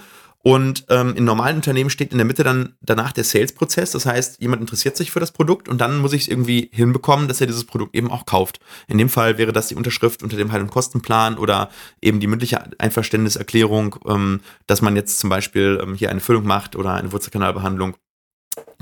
und 0.48 0.86
ähm, 0.88 1.13
in 1.18 1.25
normalen 1.25 1.58
Unternehmen 1.58 1.89
steht 1.89 2.13
in 2.13 2.20
der 2.20 2.25
Mitte 2.25 2.46
dann 2.46 2.77
danach 2.80 3.12
der 3.12 3.25
Sales-Prozess. 3.25 3.92
Das 3.92 4.06
heißt, 4.06 4.39
jemand 4.39 4.62
interessiert 4.62 4.96
sich 4.96 5.12
für 5.12 5.20
das 5.20 5.34
Produkt 5.34 5.68
und 5.68 5.82
dann 5.82 5.98
muss 5.98 6.13
ich 6.13 6.22
es 6.22 6.27
irgendwie 6.30 6.70
hinbekommen, 6.72 7.27
dass 7.27 7.42
er 7.42 7.48
dieses 7.48 7.66
Produkt 7.66 7.94
eben 7.94 8.10
auch 8.10 8.25
kauft. 8.25 8.62
In 8.88 8.98
dem 8.98 9.10
Fall 9.10 9.38
wäre 9.38 9.51
das 9.51 9.68
die 9.68 9.75
Unterschrift 9.75 10.24
unter 10.24 10.38
dem 10.38 10.54
Heil- 10.54 10.62
und 10.62 10.72
Kostenplan 10.72 11.38
oder 11.38 11.70
eben 12.01 12.22
die 12.22 12.27
mündliche 12.27 12.63
Einverständniserklärung, 12.80 13.98
ähm, 14.08 14.39
dass 14.68 14.82
man 14.82 14.96
jetzt 14.96 15.20
zum 15.20 15.30
Beispiel 15.30 15.82
ähm, 15.84 15.96
hier 15.96 16.12
eine 16.12 16.22
Füllung 16.22 16.46
macht 16.46 16.77
oder 16.77 16.94
eine 16.94 17.12
Wurzelkanalbehandlung 17.12 17.98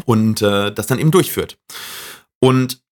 und 0.06 0.44
äh, 0.44 0.72
das 0.72 0.86
dann 0.86 1.00
eben 1.00 1.10
durchführt. 1.10 1.58
Und 2.40 2.84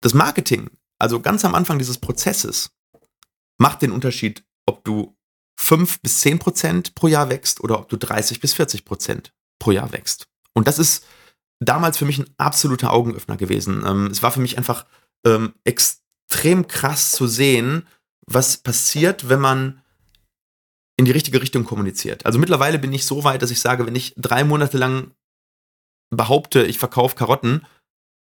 das 0.00 0.12
Marketing, 0.12 0.70
also 0.98 1.20
ganz 1.20 1.44
am 1.44 1.54
Anfang 1.54 1.78
dieses 1.78 1.98
Prozesses, 1.98 2.72
macht 3.58 3.80
den 3.80 3.92
Unterschied, 3.92 4.44
ob 4.66 4.82
du 4.82 5.16
5 5.58 6.00
bis 6.00 6.20
10 6.20 6.38
Prozent 6.38 6.94
pro 6.94 7.08
Jahr 7.08 7.30
wächst 7.30 7.60
oder 7.60 7.78
ob 7.78 7.88
du 7.88 7.96
30 7.96 8.40
bis 8.40 8.54
40 8.54 8.84
Prozent 8.84 9.32
pro 9.58 9.70
Jahr 9.70 9.92
wächst. 9.92 10.28
Und 10.52 10.68
das 10.68 10.78
ist 10.78 11.04
damals 11.60 11.98
für 11.98 12.04
mich 12.04 12.18
ein 12.18 12.30
absoluter 12.36 12.92
Augenöffner 12.92 13.36
gewesen. 13.36 13.84
Ähm, 13.86 14.06
es 14.06 14.22
war 14.22 14.32
für 14.32 14.40
mich 14.40 14.58
einfach 14.58 14.86
ähm, 15.26 15.54
extrem 15.64 16.68
krass 16.68 17.12
zu 17.12 17.26
sehen, 17.26 17.86
was 18.26 18.58
passiert, 18.58 19.28
wenn 19.28 19.40
man 19.40 19.82
in 20.96 21.04
die 21.04 21.12
richtige 21.12 21.40
Richtung 21.40 21.64
kommuniziert. 21.64 22.24
Also 22.24 22.38
mittlerweile 22.38 22.78
bin 22.78 22.92
ich 22.92 23.06
so 23.06 23.24
weit, 23.24 23.42
dass 23.42 23.50
ich 23.50 23.60
sage, 23.60 23.86
wenn 23.86 23.94
ich 23.94 24.14
drei 24.16 24.44
Monate 24.44 24.78
lang 24.78 25.12
behaupte, 26.10 26.64
ich 26.64 26.78
verkaufe 26.78 27.16
Karotten, 27.16 27.66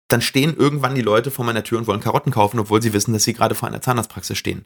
dann 0.08 0.22
stehen 0.22 0.56
irgendwann 0.56 0.96
die 0.96 1.02
Leute 1.02 1.32
vor 1.32 1.44
meiner 1.44 1.64
Tür 1.64 1.80
und 1.80 1.88
wollen 1.88 2.00
Karotten 2.00 2.32
kaufen, 2.32 2.60
obwohl 2.60 2.82
sie 2.82 2.94
wissen, 2.94 3.14
dass 3.14 3.24
sie 3.24 3.34
gerade 3.34 3.56
vor 3.56 3.68
einer 3.68 3.82
Zahnarztpraxis 3.82 4.38
stehen. 4.38 4.66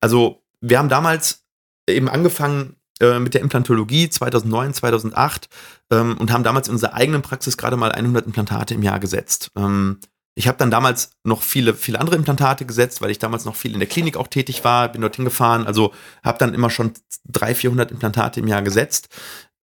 Also 0.00 0.42
wir 0.60 0.78
haben 0.78 0.88
damals 0.88 1.41
eben 1.88 2.08
angefangen 2.08 2.76
äh, 3.00 3.18
mit 3.18 3.34
der 3.34 3.40
Implantologie 3.40 4.08
2009, 4.10 4.74
2008 4.74 5.48
ähm, 5.90 6.16
und 6.18 6.32
haben 6.32 6.44
damals 6.44 6.68
in 6.68 6.74
unserer 6.74 6.94
eigenen 6.94 7.22
Praxis 7.22 7.56
gerade 7.56 7.76
mal 7.76 7.92
100 7.92 8.26
Implantate 8.26 8.74
im 8.74 8.82
Jahr 8.82 9.00
gesetzt. 9.00 9.50
Ähm, 9.56 9.98
ich 10.34 10.48
habe 10.48 10.56
dann 10.56 10.70
damals 10.70 11.10
noch 11.24 11.42
viele, 11.42 11.74
viele 11.74 12.00
andere 12.00 12.16
Implantate 12.16 12.64
gesetzt, 12.64 13.02
weil 13.02 13.10
ich 13.10 13.18
damals 13.18 13.44
noch 13.44 13.54
viel 13.54 13.74
in 13.74 13.80
der 13.80 13.88
Klinik 13.88 14.16
auch 14.16 14.28
tätig 14.28 14.64
war, 14.64 14.88
bin 14.88 15.02
dorthin 15.02 15.26
gefahren, 15.26 15.66
also 15.66 15.92
habe 16.22 16.38
dann 16.38 16.54
immer 16.54 16.70
schon 16.70 16.92
300, 17.28 17.56
400 17.58 17.90
Implantate 17.90 18.40
im 18.40 18.46
Jahr 18.46 18.62
gesetzt. 18.62 19.08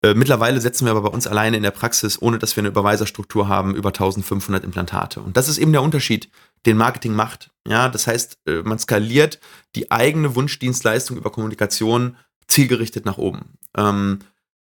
Äh, 0.02 0.14
mittlerweile 0.14 0.62
setzen 0.62 0.86
wir 0.86 0.92
aber 0.92 1.02
bei 1.02 1.10
uns 1.10 1.28
alleine 1.28 1.58
in 1.58 1.64
der 1.64 1.72
Praxis, 1.72 2.22
ohne 2.22 2.40
dass 2.40 2.56
wir 2.56 2.62
eine 2.62 2.70
Überweiserstruktur 2.70 3.48
haben, 3.48 3.76
über 3.76 3.90
1500 3.90 4.64
Implantate. 4.64 5.20
Und 5.20 5.36
das 5.36 5.50
ist 5.50 5.58
eben 5.58 5.74
der 5.74 5.82
Unterschied, 5.82 6.30
den 6.66 6.78
Marketing 6.78 7.14
macht. 7.14 7.52
Ja, 7.68 7.90
das 7.90 8.08
heißt, 8.08 8.40
äh, 8.48 8.62
man 8.64 8.80
skaliert 8.80 9.40
die 9.76 9.92
eigene 9.92 10.36
Wunschdienstleistung 10.36 11.18
über 11.18 11.32
Kommunikation 11.32 12.16
zielgerichtet 12.48 13.06
nach 13.06 13.18
oben. 13.18 13.58
Ähm, 13.78 14.20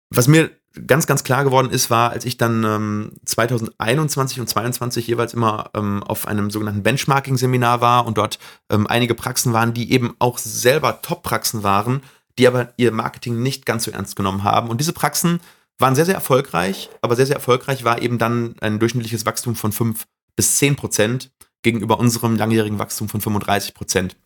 was 0.09 0.27
mir 0.27 0.51
ganz, 0.87 1.07
ganz 1.07 1.23
klar 1.23 1.43
geworden 1.43 1.69
ist, 1.71 1.89
war, 1.89 2.11
als 2.11 2.25
ich 2.25 2.37
dann 2.37 2.63
ähm, 2.63 3.11
2021 3.25 4.39
und 4.39 4.47
2022 4.47 5.07
jeweils 5.07 5.33
immer 5.33 5.71
ähm, 5.73 6.03
auf 6.03 6.27
einem 6.27 6.51
sogenannten 6.51 6.83
Benchmarking-Seminar 6.83 7.81
war 7.81 8.05
und 8.05 8.17
dort 8.17 8.39
ähm, 8.69 8.85
einige 8.87 9.15
Praxen 9.15 9.53
waren, 9.53 9.73
die 9.73 9.91
eben 9.91 10.15
auch 10.19 10.37
selber 10.37 11.01
Top-Praxen 11.01 11.63
waren, 11.63 12.01
die 12.37 12.47
aber 12.47 12.73
ihr 12.77 12.91
Marketing 12.91 13.41
nicht 13.41 13.65
ganz 13.65 13.85
so 13.85 13.91
ernst 13.91 14.15
genommen 14.15 14.43
haben. 14.43 14.69
Und 14.69 14.79
diese 14.79 14.93
Praxen 14.93 15.39
waren 15.77 15.95
sehr, 15.95 16.05
sehr 16.05 16.15
erfolgreich, 16.15 16.89
aber 17.01 17.15
sehr, 17.15 17.25
sehr 17.25 17.35
erfolgreich 17.35 17.83
war 17.83 18.01
eben 18.01 18.17
dann 18.17 18.55
ein 18.59 18.79
durchschnittliches 18.79 19.25
Wachstum 19.25 19.55
von 19.55 19.71
5 19.71 20.05
bis 20.35 20.57
10 20.57 20.75
Prozent 20.75 21.31
gegenüber 21.61 21.99
unserem 21.99 22.35
langjährigen 22.35 22.79
Wachstum 22.79 23.09
von 23.09 23.21
35 23.21 23.73
Prozent. 23.73 24.17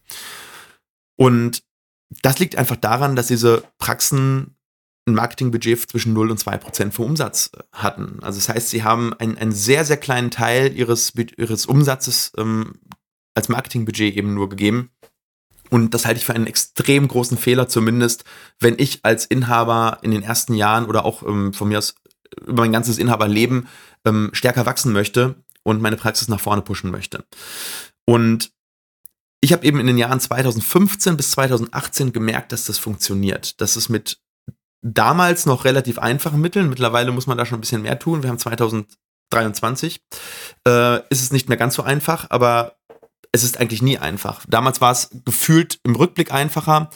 Und 1.16 1.64
das 2.22 2.40
liegt 2.40 2.56
einfach 2.56 2.76
daran, 2.76 3.16
dass 3.16 3.28
diese 3.28 3.64
Praxen 3.78 4.56
ein 5.08 5.16
Marketingbudget 5.16 5.90
zwischen 5.90 6.14
0 6.14 6.32
und 6.32 6.38
2 6.38 6.58
Prozent 6.58 6.94
vom 6.94 7.06
Umsatz 7.06 7.52
äh, 7.56 7.64
hatten. 7.74 8.20
Also 8.22 8.40
das 8.40 8.50
heißt, 8.50 8.70
sie 8.70 8.84
haben 8.84 9.14
einen, 9.14 9.38
einen 9.38 9.52
sehr, 9.52 9.86
sehr 9.86 9.98
kleinen 9.98 10.32
Teil 10.32 10.76
ihres, 10.76 11.14
ihres 11.38 11.66
Umsatzes 11.66 12.32
ähm, 12.38 12.80
als 13.36 13.50
Marketingbudget 13.50 14.16
eben 14.16 14.34
nur 14.34 14.50
gegeben. 14.50 14.92
Und 15.70 15.94
das 15.94 16.06
halte 16.06 16.20
ich 16.20 16.26
für 16.26 16.34
einen 16.34 16.48
extrem 16.48 17.08
großen 17.08 17.38
Fehler, 17.38 17.68
zumindest 17.68 18.24
wenn 18.60 18.76
ich 18.78 19.00
als 19.04 19.26
Inhaber 19.26 20.00
in 20.02 20.12
den 20.12 20.24
ersten 20.24 20.54
Jahren 20.54 20.86
oder 20.86 21.06
auch 21.06 21.24
ähm, 21.24 21.54
von 21.54 21.68
mir 21.68 21.78
aus 21.78 21.96
über 22.46 22.64
mein 22.64 22.72
ganzes 22.72 22.98
Inhaberleben 22.98 23.68
ähm, 24.06 24.30
stärker 24.34 24.66
wachsen 24.66 24.94
möchte 24.94 25.36
und 25.64 25.82
meine 25.82 25.98
Praxis 25.98 26.28
nach 26.28 26.40
vorne 26.40 26.62
pushen 26.62 26.92
möchte. 26.92 27.26
Und 28.06 28.52
ich 29.42 29.54
habe 29.54 29.66
eben 29.66 29.80
in 29.80 29.88
den 29.88 29.98
Jahren 29.98 30.20
2015 30.20 31.18
bis 31.18 31.32
2018 31.32 32.12
gemerkt, 32.12 32.52
dass 32.52 32.66
das 32.66 32.78
funktioniert. 32.78 33.62
Dass 33.62 33.76
es 33.76 33.90
mit 33.90 34.20
damals 34.82 35.46
noch 35.46 35.66
relativ 35.66 36.00
einfachen 36.00 36.42
Mitteln, 36.42 36.70
mittlerweile 36.70 37.12
muss 37.12 37.28
man 37.28 37.38
da 37.38 37.46
schon 37.46 37.58
ein 37.58 37.62
bisschen 37.62 37.82
mehr 37.82 38.00
tun. 38.00 38.24
Wir 38.24 38.30
haben 38.30 38.40
2023, 38.40 40.02
äh, 40.68 40.98
ist 41.10 41.22
es 41.22 41.32
nicht 41.32 41.50
mehr 41.50 41.58
ganz 41.58 41.76
so 41.76 41.84
einfach, 41.84 42.28
aber 42.30 42.79
es 43.32 43.44
ist 43.44 43.60
eigentlich 43.60 43.82
nie 43.82 43.98
einfach. 43.98 44.46
Damals 44.48 44.82
war 44.82 44.92
es 44.92 45.10
gefühlt 45.26 45.80
im 45.84 45.96
Rückblick 45.96 46.34
einfacher, 46.34 46.90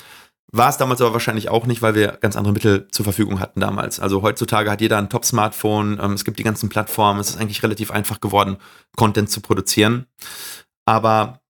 war 0.52 0.70
es 0.70 0.78
damals 0.78 1.02
aber 1.02 1.14
wahrscheinlich 1.14 1.50
auch 1.50 1.66
nicht, 1.66 1.82
weil 1.82 1.96
wir 1.96 2.18
ganz 2.22 2.36
andere 2.36 2.54
Mittel 2.54 2.88
zur 2.92 3.04
Verfügung 3.04 3.40
hatten 3.40 3.60
damals. 3.60 4.00
Also 4.00 4.22
heutzutage 4.22 4.70
hat 4.70 4.82
jeder 4.82 5.00
ein 5.00 5.10
Top-Smartphone, 5.10 6.00
ähm, 6.02 6.14
es 6.14 6.26
gibt 6.26 6.38
die 6.38 6.44
ganzen 6.44 6.70
Plattformen, 6.70 7.20
es 7.20 7.32
ist 7.32 7.38
eigentlich 7.38 7.64
relativ 7.64 7.90
einfach 7.90 8.22
geworden, 8.22 8.58
Content 8.96 9.32
zu 9.32 9.42
produzieren. 9.42 10.06
Aber 10.86 11.42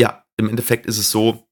ja, 0.00 0.24
im 0.38 0.48
Endeffekt 0.48 0.86
ist 0.86 0.98
es 0.98 1.10
so, 1.10 1.46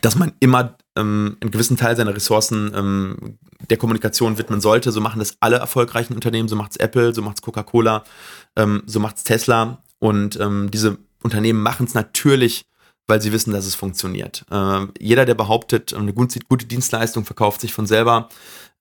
dass 0.00 0.16
man 0.16 0.32
immer 0.38 0.76
ähm, 0.96 1.36
einen 1.40 1.50
gewissen 1.50 1.76
Teil 1.76 1.96
seiner 1.96 2.14
Ressourcen 2.14 2.72
ähm, 2.74 3.38
der 3.70 3.76
Kommunikation 3.76 4.38
widmen 4.38 4.60
sollte. 4.60 4.92
So 4.92 5.00
machen 5.00 5.18
das 5.18 5.36
alle 5.40 5.56
erfolgreichen 5.56 6.14
Unternehmen, 6.14 6.48
so 6.48 6.56
macht 6.56 6.72
es 6.72 6.76
Apple, 6.76 7.14
so 7.14 7.22
macht 7.22 7.38
es 7.38 7.42
Coca-Cola, 7.42 8.04
ähm, 8.56 8.82
so 8.86 9.00
macht 9.00 9.16
es 9.16 9.24
Tesla. 9.24 9.82
Und 10.04 10.38
ähm, 10.38 10.70
diese 10.70 10.98
Unternehmen 11.22 11.62
machen 11.62 11.86
es 11.86 11.94
natürlich, 11.94 12.66
weil 13.06 13.22
sie 13.22 13.32
wissen, 13.32 13.54
dass 13.54 13.64
es 13.64 13.74
funktioniert. 13.74 14.44
Ähm, 14.50 14.92
jeder, 15.00 15.24
der 15.24 15.32
behauptet, 15.32 15.94
eine 15.94 16.12
gute, 16.12 16.40
gute, 16.40 16.66
Dienstleistung 16.66 17.24
verkauft 17.24 17.62
sich 17.62 17.72
von 17.72 17.86
selber, 17.86 18.28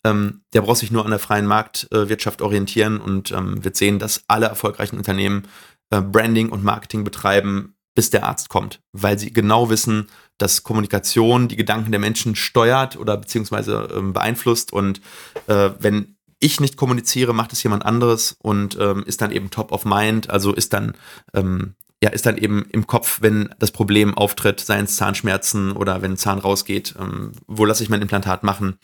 ähm, 0.04 0.42
der 0.54 0.64
braucht 0.64 0.80
sich 0.80 0.92
nur 0.92 1.06
an 1.06 1.12
der 1.12 1.20
freien 1.20 1.46
Marktwirtschaft 1.46 2.42
orientieren 2.42 3.00
und 3.00 3.32
ähm, 3.32 3.64
wird 3.64 3.78
sehen, 3.78 4.00
dass 4.00 4.26
alle 4.28 4.48
erfolgreichen 4.48 4.98
Unternehmen 4.98 5.48
äh, 5.92 6.02
Branding 6.02 6.50
und 6.50 6.62
Marketing 6.62 7.06
betreiben, 7.06 7.78
bis 7.96 8.10
der 8.10 8.26
Arzt 8.26 8.50
kommt, 8.50 8.82
weil 8.92 9.18
sie 9.18 9.32
genau 9.32 9.70
wissen, 9.70 10.10
dass 10.38 10.64
Kommunikation 10.64 11.48
die 11.48 11.56
Gedanken 11.56 11.92
der 11.92 12.02
Menschen 12.02 12.36
steuert 12.36 12.98
oder 12.98 13.16
beziehungsweise 13.16 13.88
ähm, 13.96 14.12
beeinflusst 14.12 14.74
und 14.74 15.00
äh, 15.48 15.70
wenn 15.80 16.12
ich 16.44 16.60
nicht 16.60 16.78
kommuniziere, 16.78 17.34
macht 17.34 17.54
es 17.54 17.64
jemand 17.64 17.86
anderes 17.86 18.36
und 18.40 18.78
ähm, 18.80 19.04
ist 19.06 19.22
dann 19.22 19.32
eben 19.32 19.50
top 19.50 19.72
of 19.72 19.86
mind, 19.86 20.30
also 20.30 20.54
ist 20.54 20.74
dann 20.74 20.94
ähm, 21.34 21.76
ja, 22.04 22.10
ist 22.10 22.26
dann 22.26 22.38
eben 22.38 22.66
im 22.72 22.86
Kopf, 22.86 23.22
wenn 23.22 23.56
das 23.60 23.72
Problem 23.72 24.14
auftritt, 24.18 24.60
seien 24.60 24.84
es 24.84 24.98
Zahnschmerzen 24.98 25.72
oder 25.72 26.02
wenn 26.02 26.12
ein 26.12 26.18
Zahn 26.18 26.40
rausgeht, 26.40 26.96
ähm, 27.00 27.32
wo 27.48 27.64
lasse 27.64 27.82
ich 27.82 27.90
mein 27.90 28.02
Implantat 28.02 28.44
machen? 28.44 28.78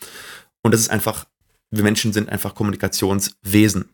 Und 0.62 0.74
das 0.74 0.80
ist 0.80 0.90
einfach, 0.90 1.26
wir 1.70 1.84
Menschen 1.84 2.14
sind 2.14 2.30
einfach 2.30 2.56
Kommunikationswesen. 2.56 3.90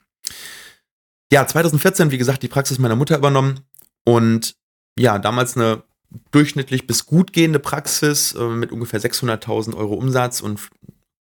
Ja, 1.34 1.48
2014, 1.48 2.12
wie 2.12 2.20
gesagt, 2.20 2.44
die 2.44 2.48
Praxis 2.48 2.78
meiner 2.78 2.96
Mutter 2.96 3.18
übernommen 3.18 3.62
und 4.04 4.56
ja, 4.96 5.18
damals 5.18 5.58
eine 5.58 5.82
durchschnittlich 6.30 6.86
bis 6.86 7.08
gut 7.08 7.34
gehende 7.34 7.58
Praxis 7.58 8.34
äh, 8.34 8.44
mit 8.44 8.72
ungefähr 8.72 9.02
600.000 9.02 9.76
Euro 9.76 9.96
Umsatz 9.96 10.40
und 10.40 10.70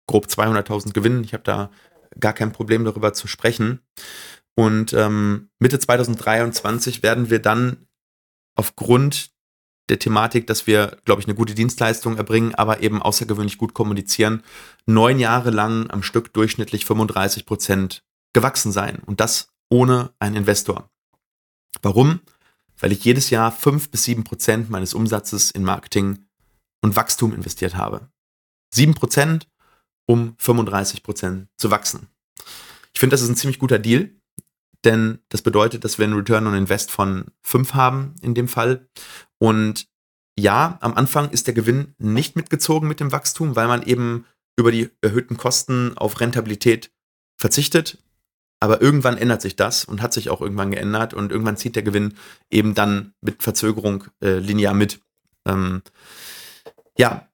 grob 0.07 0.25
200.000 0.25 0.91
Gewinn. 0.91 1.23
Ich 1.23 1.33
habe 1.33 1.43
da 1.43 1.69
gar 2.19 2.33
kein 2.33 2.51
Problem 2.51 2.85
darüber 2.85 3.13
zu 3.13 3.27
sprechen. 3.27 3.79
Und 4.55 4.93
ähm, 4.93 5.49
Mitte 5.59 5.79
2023 5.79 7.03
werden 7.03 7.29
wir 7.29 7.39
dann 7.39 7.87
aufgrund 8.55 9.31
der 9.89 9.99
Thematik, 9.99 10.47
dass 10.47 10.65
wir, 10.67 10.97
glaube 11.05 11.21
ich, 11.21 11.27
eine 11.27 11.35
gute 11.35 11.55
Dienstleistung 11.55 12.17
erbringen, 12.17 12.55
aber 12.55 12.81
eben 12.81 13.01
außergewöhnlich 13.01 13.57
gut 13.57 13.73
kommunizieren, 13.73 14.43
neun 14.85 15.19
Jahre 15.19 15.49
lang 15.49 15.89
am 15.89 16.03
Stück 16.03 16.33
durchschnittlich 16.33 16.85
35 16.85 17.45
Prozent 17.45 18.03
gewachsen 18.33 18.71
sein. 18.71 18.99
Und 19.05 19.19
das 19.19 19.49
ohne 19.69 20.13
einen 20.19 20.37
Investor. 20.37 20.89
Warum? 21.81 22.21
Weil 22.79 22.91
ich 22.91 23.03
jedes 23.03 23.29
Jahr 23.29 23.51
fünf 23.51 23.89
bis 23.89 24.03
sieben 24.03 24.23
Prozent 24.23 24.69
meines 24.69 24.93
Umsatzes 24.93 25.51
in 25.51 25.63
Marketing 25.63 26.25
und 26.81 26.95
Wachstum 26.95 27.33
investiert 27.33 27.75
habe. 27.75 28.09
Sieben 28.73 28.93
Prozent, 28.93 29.47
um 30.05 30.35
35 30.37 31.03
Prozent 31.03 31.47
zu 31.57 31.71
wachsen. 31.71 32.07
Ich 32.93 32.99
finde, 32.99 33.13
das 33.13 33.21
ist 33.21 33.29
ein 33.29 33.35
ziemlich 33.35 33.59
guter 33.59 33.79
Deal 33.79 34.11
denn 34.83 35.19
das 35.29 35.41
bedeutet, 35.41 35.83
dass 35.83 35.97
wir 35.97 36.05
einen 36.05 36.15
Return 36.15 36.47
on 36.47 36.55
Invest 36.55 36.91
von 36.91 37.25
5 37.41 37.73
haben 37.73 38.15
in 38.21 38.33
dem 38.33 38.47
Fall. 38.47 38.87
Und 39.37 39.87
ja, 40.37 40.77
am 40.81 40.93
Anfang 40.93 41.29
ist 41.29 41.47
der 41.47 41.53
Gewinn 41.53 41.95
nicht 41.99 42.35
mitgezogen 42.35 42.87
mit 42.87 42.99
dem 42.99 43.11
Wachstum, 43.11 43.55
weil 43.55 43.67
man 43.67 43.83
eben 43.83 44.25
über 44.57 44.71
die 44.71 44.89
erhöhten 45.01 45.37
Kosten 45.37 45.97
auf 45.97 46.19
Rentabilität 46.19 46.91
verzichtet. 47.37 47.97
Aber 48.59 48.81
irgendwann 48.81 49.17
ändert 49.17 49.41
sich 49.41 49.55
das 49.55 49.85
und 49.85 50.01
hat 50.01 50.13
sich 50.13 50.29
auch 50.29 50.41
irgendwann 50.41 50.71
geändert 50.71 51.13
und 51.13 51.31
irgendwann 51.31 51.57
zieht 51.57 51.75
der 51.75 51.83
Gewinn 51.83 52.15
eben 52.49 52.75
dann 52.75 53.13
mit 53.21 53.43
Verzögerung 53.43 54.05
äh, 54.21 54.39
linear 54.39 54.73
mit. 54.73 55.01
Ähm, 55.45 55.81
ja, 56.97 57.27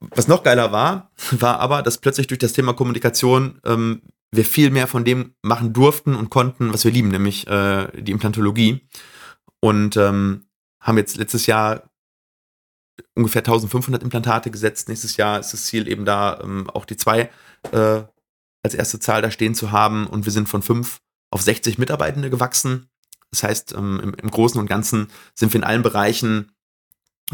was 0.00 0.28
noch 0.28 0.42
geiler 0.42 0.72
war, 0.72 1.10
war 1.32 1.60
aber, 1.60 1.82
dass 1.82 1.98
plötzlich 1.98 2.26
durch 2.26 2.38
das 2.38 2.52
Thema 2.52 2.72
Kommunikation 2.72 3.60
ähm, 3.64 4.02
wir 4.32 4.44
viel 4.44 4.70
mehr 4.70 4.86
von 4.86 5.04
dem 5.04 5.34
machen 5.42 5.72
durften 5.72 6.14
und 6.14 6.30
konnten, 6.30 6.72
was 6.72 6.84
wir 6.84 6.92
lieben, 6.92 7.08
nämlich 7.08 7.46
äh, 7.46 7.88
die 8.00 8.12
Implantologie. 8.12 8.86
Und 9.60 9.96
ähm, 9.96 10.46
haben 10.80 10.98
jetzt 10.98 11.16
letztes 11.16 11.46
Jahr 11.46 11.90
ungefähr 13.14 13.40
1500 13.40 14.02
Implantate 14.02 14.50
gesetzt. 14.50 14.88
Nächstes 14.88 15.16
Jahr 15.16 15.40
ist 15.40 15.52
das 15.52 15.64
Ziel 15.64 15.88
eben 15.88 16.04
da, 16.04 16.40
ähm, 16.42 16.68
auch 16.70 16.84
die 16.84 16.96
zwei 16.96 17.30
äh, 17.72 18.02
als 18.62 18.74
erste 18.74 19.00
Zahl 19.00 19.22
da 19.22 19.30
stehen 19.30 19.54
zu 19.54 19.72
haben. 19.72 20.06
Und 20.06 20.24
wir 20.24 20.32
sind 20.32 20.48
von 20.48 20.62
fünf 20.62 21.00
auf 21.30 21.42
60 21.42 21.78
Mitarbeitende 21.78 22.30
gewachsen. 22.30 22.88
Das 23.30 23.42
heißt, 23.42 23.74
ähm, 23.74 24.00
im, 24.02 24.14
im 24.14 24.30
Großen 24.30 24.60
und 24.60 24.66
Ganzen 24.66 25.08
sind 25.34 25.52
wir 25.52 25.58
in 25.58 25.64
allen 25.64 25.82
Bereichen 25.82 26.52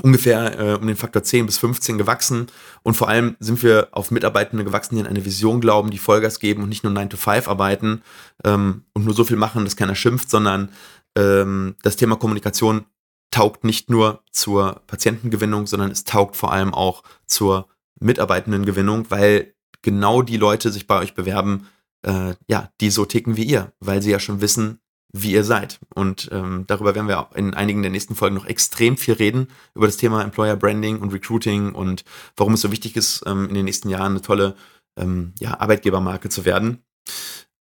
ungefähr 0.00 0.59
äh, 0.59 0.74
um 0.74 0.87
den 0.87 0.96
Faktor 0.96 1.22
10 1.22 1.46
bis 1.46 1.59
15 1.59 1.98
gewachsen. 1.98 2.46
Und 2.83 2.94
vor 2.94 3.09
allem 3.09 3.37
sind 3.40 3.62
wir 3.62 3.88
auf 3.92 4.11
Mitarbeitende 4.11 4.64
gewachsen, 4.64 4.96
die 4.96 5.02
an 5.02 5.07
eine 5.07 5.24
Vision 5.24 5.61
glauben, 5.61 5.90
die 5.90 5.98
Vollgas 5.98 6.38
geben 6.38 6.62
und 6.62 6.70
nicht 6.70 6.85
nur 6.85 6.92
9 6.92 7.11
to 7.11 7.16
5 7.16 7.48
arbeiten 7.48 8.02
ähm, 8.44 8.85
und 8.94 9.05
nur 9.05 9.14
so 9.14 9.24
viel 9.24 9.37
machen, 9.37 9.64
dass 9.64 9.76
keiner 9.76 9.94
schimpft, 9.94 10.31
sondern 10.31 10.70
ähm, 11.16 11.74
das 11.83 11.96
Thema 11.96 12.16
Kommunikation 12.16 12.87
taugt 13.31 13.64
nicht 13.64 13.90
nur 13.90 14.22
zur 14.31 14.81
Patientengewinnung, 14.87 15.66
sondern 15.66 15.90
es 15.90 16.05
taugt 16.05 16.37
vor 16.37 16.52
allem 16.52 16.72
auch 16.72 17.02
zur 17.26 17.68
Mitarbeitendengewinnung, 18.00 19.11
weil 19.11 19.55
genau 19.83 20.22
die 20.22 20.37
Leute 20.37 20.70
sich 20.70 20.87
bei 20.87 20.98
euch 20.98 21.14
bewerben, 21.14 21.66
äh, 22.02 22.35
ja, 22.46 22.70
die 22.81 22.90
so 22.90 23.05
ticken 23.05 23.37
wie 23.37 23.44
ihr, 23.44 23.72
weil 23.81 24.02
sie 24.02 24.11
ja 24.11 24.20
schon 24.20 24.40
wissen, 24.40 24.81
wie 25.12 25.33
ihr 25.33 25.44
seid. 25.44 25.79
Und 25.94 26.31
ähm, 26.33 26.64
darüber 26.66 26.94
werden 26.94 27.09
wir 27.09 27.29
in 27.35 27.55
einigen 27.55 27.83
der 27.83 27.90
nächsten 27.90 28.14
Folgen 28.14 28.35
noch 28.35 28.46
extrem 28.46 28.96
viel 28.96 29.14
reden, 29.14 29.48
über 29.75 29.87
das 29.87 29.98
Thema 29.98 30.22
Employer 30.22 30.57
Branding 30.57 31.01
und 31.01 31.12
Recruiting 31.12 31.72
und 31.72 32.05
warum 32.37 32.55
es 32.55 32.62
so 32.62 32.72
wichtig 32.72 32.96
ist, 32.96 33.22
ähm, 33.27 33.48
in 33.48 33.55
den 33.55 33.66
nächsten 33.66 33.90
Jahren 33.90 34.12
eine 34.12 34.22
tolle 34.22 34.57
ähm, 34.98 35.35
ja, 35.38 35.61
Arbeitgebermarke 35.61 36.31
zu 36.31 36.44
werden. 36.44 36.83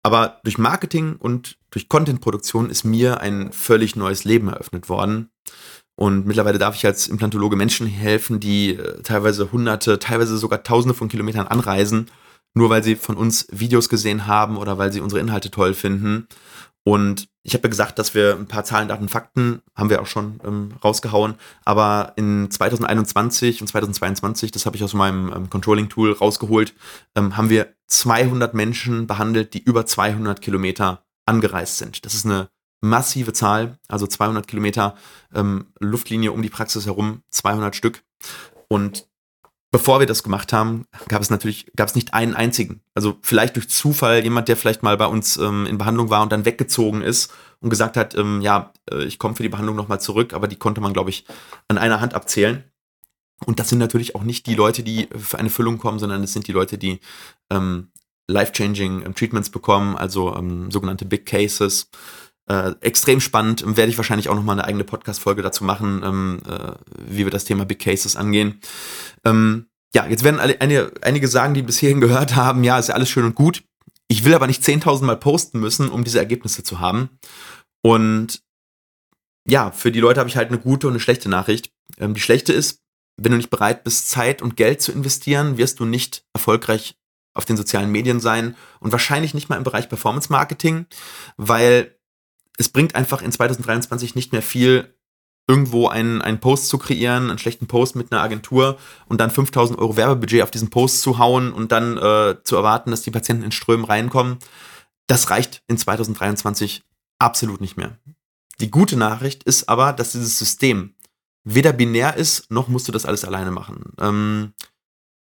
Aber 0.02 0.40
durch 0.44 0.58
Marketing 0.58 1.16
und 1.16 1.58
durch 1.70 1.88
Contentproduktion 1.88 2.70
ist 2.70 2.84
mir 2.84 3.20
ein 3.20 3.52
völlig 3.52 3.96
neues 3.96 4.24
Leben 4.24 4.48
eröffnet 4.48 4.88
worden. 4.88 5.28
Und 5.94 6.26
mittlerweile 6.26 6.58
darf 6.58 6.74
ich 6.74 6.86
als 6.86 7.06
Implantologe 7.06 7.54
Menschen 7.54 7.86
helfen, 7.86 8.40
die 8.40 8.76
äh, 8.76 9.02
teilweise 9.02 9.52
hunderte, 9.52 9.98
teilweise 9.98 10.38
sogar 10.38 10.62
tausende 10.62 10.94
von 10.94 11.08
Kilometern 11.08 11.46
anreisen, 11.46 12.10
nur 12.54 12.70
weil 12.70 12.82
sie 12.82 12.96
von 12.96 13.16
uns 13.16 13.46
Videos 13.50 13.90
gesehen 13.90 14.26
haben 14.26 14.56
oder 14.56 14.78
weil 14.78 14.90
sie 14.90 15.00
unsere 15.00 15.20
Inhalte 15.20 15.50
toll 15.50 15.74
finden 15.74 16.28
und 16.84 17.28
ich 17.44 17.54
habe 17.54 17.64
ja 17.64 17.70
gesagt, 17.70 17.98
dass 17.98 18.14
wir 18.14 18.36
ein 18.36 18.46
paar 18.46 18.64
Zahlen, 18.64 18.88
Daten, 18.88 19.08
Fakten 19.08 19.62
haben 19.76 19.90
wir 19.90 20.00
auch 20.00 20.06
schon 20.06 20.40
ähm, 20.44 20.74
rausgehauen. 20.82 21.34
Aber 21.64 22.12
in 22.16 22.50
2021 22.50 23.60
und 23.60 23.66
2022, 23.66 24.50
das 24.52 24.66
habe 24.66 24.76
ich 24.76 24.84
aus 24.84 24.94
meinem 24.94 25.32
ähm, 25.32 25.50
Controlling-Tool 25.50 26.12
rausgeholt, 26.12 26.74
ähm, 27.16 27.36
haben 27.36 27.50
wir 27.50 27.74
200 27.88 28.54
Menschen 28.54 29.06
behandelt, 29.06 29.54
die 29.54 29.62
über 29.62 29.86
200 29.86 30.40
Kilometer 30.40 31.04
angereist 31.26 31.78
sind. 31.78 32.04
Das 32.04 32.14
ist 32.14 32.26
eine 32.26 32.48
massive 32.80 33.32
Zahl, 33.32 33.78
also 33.88 34.06
200 34.06 34.46
Kilometer 34.46 34.96
ähm, 35.34 35.66
Luftlinie 35.78 36.32
um 36.32 36.42
die 36.42 36.50
Praxis 36.50 36.86
herum, 36.86 37.22
200 37.30 37.76
Stück. 37.76 38.02
Und 38.68 39.08
bevor 39.72 39.98
wir 39.98 40.06
das 40.06 40.22
gemacht 40.22 40.52
haben, 40.52 40.86
gab 41.08 41.22
es 41.22 41.30
natürlich, 41.30 41.72
gab 41.74 41.88
es 41.88 41.94
nicht 41.94 42.14
einen 42.14 42.34
einzigen. 42.34 42.82
Also 42.94 43.18
vielleicht 43.22 43.56
durch 43.56 43.68
Zufall 43.68 44.22
jemand, 44.22 44.46
der 44.48 44.56
vielleicht 44.56 44.82
mal 44.82 44.96
bei 44.96 45.06
uns 45.06 45.38
ähm, 45.38 45.66
in 45.66 45.78
Behandlung 45.78 46.10
war 46.10 46.22
und 46.22 46.30
dann 46.30 46.44
weggezogen 46.44 47.00
ist 47.02 47.32
und 47.60 47.70
gesagt 47.70 47.96
hat, 47.96 48.14
ähm, 48.14 48.42
ja, 48.42 48.72
äh, 48.90 49.02
ich 49.04 49.18
komme 49.18 49.34
für 49.34 49.42
die 49.42 49.48
Behandlung 49.48 49.74
nochmal 49.74 50.00
zurück, 50.00 50.34
aber 50.34 50.46
die 50.46 50.56
konnte 50.56 50.80
man, 50.80 50.92
glaube 50.92 51.10
ich, 51.10 51.24
an 51.68 51.78
einer 51.78 52.00
Hand 52.00 52.14
abzählen. 52.14 52.64
Und 53.46 53.58
das 53.58 53.70
sind 53.70 53.78
natürlich 53.78 54.14
auch 54.14 54.22
nicht 54.22 54.46
die 54.46 54.54
Leute, 54.54 54.82
die 54.82 55.08
für 55.16 55.38
eine 55.38 55.50
Füllung 55.50 55.78
kommen, 55.78 55.98
sondern 55.98 56.22
es 56.22 56.32
sind 56.32 56.46
die 56.46 56.52
Leute, 56.52 56.78
die 56.78 57.00
ähm, 57.50 57.90
life-changing 58.28 59.04
ähm, 59.06 59.14
Treatments 59.14 59.50
bekommen, 59.50 59.96
also 59.96 60.36
ähm, 60.36 60.70
sogenannte 60.70 61.06
Big 61.06 61.26
Cases. 61.26 61.88
Äh, 62.48 62.72
extrem 62.80 63.20
spannend, 63.20 63.64
werde 63.64 63.90
ich 63.90 63.96
wahrscheinlich 63.96 64.28
auch 64.28 64.34
nochmal 64.34 64.58
eine 64.58 64.66
eigene 64.66 64.84
Podcast-Folge 64.84 65.42
dazu 65.42 65.62
machen, 65.62 66.02
ähm, 66.04 66.40
äh, 66.48 66.72
wie 67.08 67.24
wir 67.24 67.30
das 67.30 67.44
Thema 67.44 67.64
Big 67.64 67.78
Cases 67.78 68.16
angehen. 68.16 68.60
Ähm, 69.24 69.66
ja, 69.94 70.06
jetzt 70.06 70.24
werden 70.24 70.40
alle, 70.40 70.60
eine, 70.60 70.90
einige 71.02 71.28
sagen, 71.28 71.54
die 71.54 71.62
bis 71.62 71.78
hierhin 71.78 72.00
gehört 72.00 72.34
haben, 72.34 72.64
ja, 72.64 72.78
ist 72.78 72.88
ja 72.88 72.94
alles 72.94 73.10
schön 73.10 73.24
und 73.24 73.36
gut. 73.36 73.62
Ich 74.08 74.24
will 74.24 74.34
aber 74.34 74.46
nicht 74.46 74.62
10.000 74.62 75.04
Mal 75.04 75.16
posten 75.16 75.60
müssen, 75.60 75.88
um 75.88 76.02
diese 76.02 76.18
Ergebnisse 76.18 76.64
zu 76.64 76.80
haben. 76.80 77.10
Und 77.82 78.42
ja, 79.48 79.70
für 79.70 79.92
die 79.92 80.00
Leute 80.00 80.20
habe 80.20 80.28
ich 80.28 80.36
halt 80.36 80.48
eine 80.48 80.58
gute 80.58 80.86
und 80.86 80.94
eine 80.94 81.00
schlechte 81.00 81.28
Nachricht. 81.28 81.72
Ähm, 81.98 82.14
die 82.14 82.20
schlechte 82.20 82.52
ist, 82.52 82.80
wenn 83.16 83.32
du 83.32 83.38
nicht 83.38 83.50
bereit 83.50 83.84
bist, 83.84 84.10
Zeit 84.10 84.42
und 84.42 84.56
Geld 84.56 84.80
zu 84.80 84.90
investieren, 84.92 85.58
wirst 85.58 85.80
du 85.80 85.84
nicht 85.84 86.24
erfolgreich 86.32 86.96
auf 87.34 87.44
den 87.44 87.56
sozialen 87.56 87.90
Medien 87.90 88.20
sein 88.20 88.56
und 88.80 88.92
wahrscheinlich 88.92 89.32
nicht 89.32 89.48
mal 89.48 89.56
im 89.56 89.64
Bereich 89.64 89.88
Performance 89.88 90.30
Marketing, 90.30 90.86
weil 91.36 91.96
es 92.58 92.68
bringt 92.68 92.94
einfach 92.94 93.22
in 93.22 93.32
2023 93.32 94.14
nicht 94.14 94.32
mehr 94.32 94.42
viel, 94.42 94.94
irgendwo 95.48 95.88
einen, 95.88 96.22
einen 96.22 96.40
Post 96.40 96.68
zu 96.68 96.78
kreieren, 96.78 97.28
einen 97.28 97.38
schlechten 97.38 97.66
Post 97.66 97.96
mit 97.96 98.12
einer 98.12 98.22
Agentur 98.22 98.78
und 99.06 99.20
dann 99.20 99.30
5000 99.30 99.78
Euro 99.78 99.96
Werbebudget 99.96 100.42
auf 100.42 100.50
diesen 100.50 100.70
Post 100.70 101.02
zu 101.02 101.18
hauen 101.18 101.52
und 101.52 101.72
dann 101.72 101.98
äh, 101.98 102.36
zu 102.44 102.56
erwarten, 102.56 102.90
dass 102.90 103.02
die 103.02 103.10
Patienten 103.10 103.44
in 103.44 103.52
Strömen 103.52 103.84
reinkommen. 103.84 104.38
Das 105.08 105.30
reicht 105.30 105.62
in 105.66 105.78
2023 105.78 106.84
absolut 107.18 107.60
nicht 107.60 107.76
mehr. 107.76 107.98
Die 108.60 108.70
gute 108.70 108.96
Nachricht 108.96 109.42
ist 109.42 109.68
aber, 109.68 109.92
dass 109.92 110.12
dieses 110.12 110.38
System 110.38 110.94
weder 111.44 111.72
binär 111.72 112.16
ist, 112.16 112.50
noch 112.50 112.68
musst 112.68 112.86
du 112.86 112.92
das 112.92 113.04
alles 113.04 113.24
alleine 113.24 113.50
machen. 113.50 113.92
Ähm, 113.98 114.52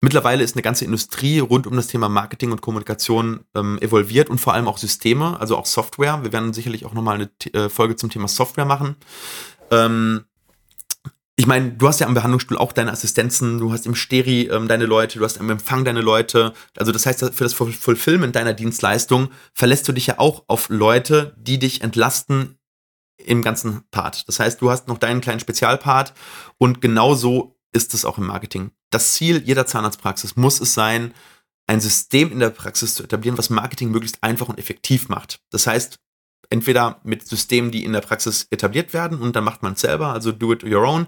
Mittlerweile 0.00 0.44
ist 0.44 0.54
eine 0.54 0.62
ganze 0.62 0.84
Industrie 0.84 1.40
rund 1.40 1.66
um 1.66 1.74
das 1.74 1.88
Thema 1.88 2.08
Marketing 2.08 2.52
und 2.52 2.60
Kommunikation 2.60 3.40
ähm, 3.56 3.78
evolviert 3.80 4.30
und 4.30 4.38
vor 4.38 4.54
allem 4.54 4.68
auch 4.68 4.78
Systeme, 4.78 5.40
also 5.40 5.56
auch 5.56 5.66
Software. 5.66 6.22
Wir 6.22 6.32
werden 6.32 6.52
sicherlich 6.52 6.84
auch 6.84 6.94
nochmal 6.94 7.16
eine 7.16 7.30
äh, 7.52 7.68
Folge 7.68 7.96
zum 7.96 8.08
Thema 8.08 8.28
Software 8.28 8.64
machen. 8.64 8.94
Ähm, 9.72 10.24
ich 11.34 11.46
meine, 11.46 11.70
du 11.70 11.86
hast 11.88 12.00
ja 12.00 12.06
am 12.06 12.14
Behandlungsstuhl 12.14 12.58
auch 12.58 12.72
deine 12.72 12.92
Assistenzen, 12.92 13.58
du 13.58 13.72
hast 13.72 13.86
im 13.86 13.94
Steri 13.96 14.48
ähm, 14.48 14.68
deine 14.68 14.86
Leute, 14.86 15.18
du 15.18 15.24
hast 15.24 15.36
im 15.36 15.50
Empfang 15.50 15.84
deine 15.84 16.00
Leute. 16.00 16.52
Also 16.76 16.92
das 16.92 17.04
heißt, 17.04 17.32
für 17.32 17.44
das 17.44 17.54
Fulfillment 17.54 18.36
deiner 18.36 18.54
Dienstleistung 18.54 19.30
verlässt 19.52 19.86
du 19.88 19.92
dich 19.92 20.08
ja 20.08 20.18
auch 20.18 20.44
auf 20.46 20.68
Leute, 20.68 21.36
die 21.38 21.58
dich 21.58 21.82
entlasten 21.82 22.58
im 23.24 23.42
ganzen 23.42 23.82
Part. 23.90 24.28
Das 24.28 24.40
heißt, 24.40 24.60
du 24.60 24.70
hast 24.70 24.86
noch 24.88 24.98
deinen 24.98 25.20
kleinen 25.20 25.40
Spezialpart 25.40 26.12
und 26.56 26.80
genauso 26.80 27.56
ist 27.72 27.94
es 27.94 28.04
auch 28.04 28.18
im 28.18 28.26
Marketing. 28.26 28.72
Das 28.90 29.14
Ziel 29.14 29.42
jeder 29.44 29.66
Zahnarztpraxis 29.66 30.36
muss 30.36 30.60
es 30.60 30.74
sein, 30.74 31.14
ein 31.66 31.80
System 31.80 32.32
in 32.32 32.40
der 32.40 32.50
Praxis 32.50 32.94
zu 32.94 33.04
etablieren, 33.04 33.36
was 33.36 33.50
Marketing 33.50 33.90
möglichst 33.90 34.22
einfach 34.22 34.48
und 34.48 34.58
effektiv 34.58 35.08
macht. 35.08 35.40
Das 35.50 35.66
heißt, 35.66 35.98
entweder 36.50 37.00
mit 37.04 37.26
Systemen, 37.26 37.70
die 37.70 37.84
in 37.84 37.92
der 37.92 38.00
Praxis 38.00 38.46
etabliert 38.50 38.94
werden 38.94 39.20
und 39.20 39.36
dann 39.36 39.44
macht 39.44 39.62
man 39.62 39.74
es 39.74 39.82
selber, 39.82 40.12
also 40.12 40.32
do 40.32 40.52
it 40.52 40.64
your 40.64 40.82
own, 40.82 41.06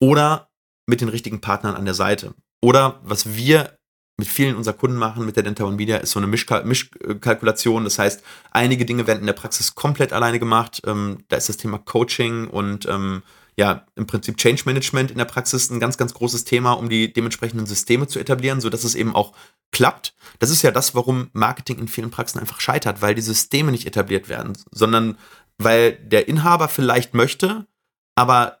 oder 0.00 0.50
mit 0.86 1.00
den 1.00 1.08
richtigen 1.08 1.40
Partnern 1.40 1.76
an 1.76 1.84
der 1.84 1.94
Seite. 1.94 2.34
Oder 2.60 3.00
was 3.04 3.34
wir 3.34 3.78
mit 4.18 4.28
vielen 4.28 4.56
unserer 4.56 4.74
Kunden 4.74 4.96
machen, 4.96 5.24
mit 5.24 5.36
der 5.36 5.42
Dental 5.42 5.66
One 5.66 5.76
Media, 5.76 5.96
ist 5.96 6.12
so 6.12 6.18
eine 6.18 6.26
Mischkal 6.26 6.64
Mischkalkulation. 6.64 7.84
Das 7.84 7.98
heißt, 7.98 8.22
einige 8.50 8.84
Dinge 8.84 9.06
werden 9.06 9.20
in 9.20 9.26
der 9.26 9.32
Praxis 9.32 9.74
komplett 9.74 10.12
alleine 10.12 10.38
gemacht. 10.38 10.82
Ähm, 10.84 11.24
da 11.28 11.36
ist 11.36 11.48
das 11.48 11.56
Thema 11.56 11.78
Coaching 11.78 12.48
und 12.48 12.86
ähm, 12.86 13.22
ja, 13.56 13.86
im 13.96 14.06
Prinzip 14.06 14.36
Change 14.38 14.62
Management 14.64 15.10
in 15.10 15.18
der 15.18 15.24
Praxis 15.26 15.70
ein 15.70 15.80
ganz, 15.80 15.98
ganz 15.98 16.14
großes 16.14 16.44
Thema, 16.44 16.72
um 16.72 16.88
die 16.88 17.12
dementsprechenden 17.12 17.66
Systeme 17.66 18.06
zu 18.06 18.18
etablieren, 18.18 18.60
sodass 18.60 18.84
es 18.84 18.94
eben 18.94 19.14
auch 19.14 19.32
klappt. 19.72 20.14
Das 20.38 20.50
ist 20.50 20.62
ja 20.62 20.70
das, 20.70 20.94
warum 20.94 21.28
Marketing 21.32 21.78
in 21.78 21.88
vielen 21.88 22.10
Praxen 22.10 22.38
einfach 22.38 22.60
scheitert, 22.60 23.02
weil 23.02 23.14
die 23.14 23.22
Systeme 23.22 23.70
nicht 23.70 23.86
etabliert 23.86 24.28
werden, 24.28 24.56
sondern 24.70 25.18
weil 25.58 25.92
der 25.92 26.28
Inhaber 26.28 26.68
vielleicht 26.68 27.14
möchte, 27.14 27.66
aber 28.14 28.60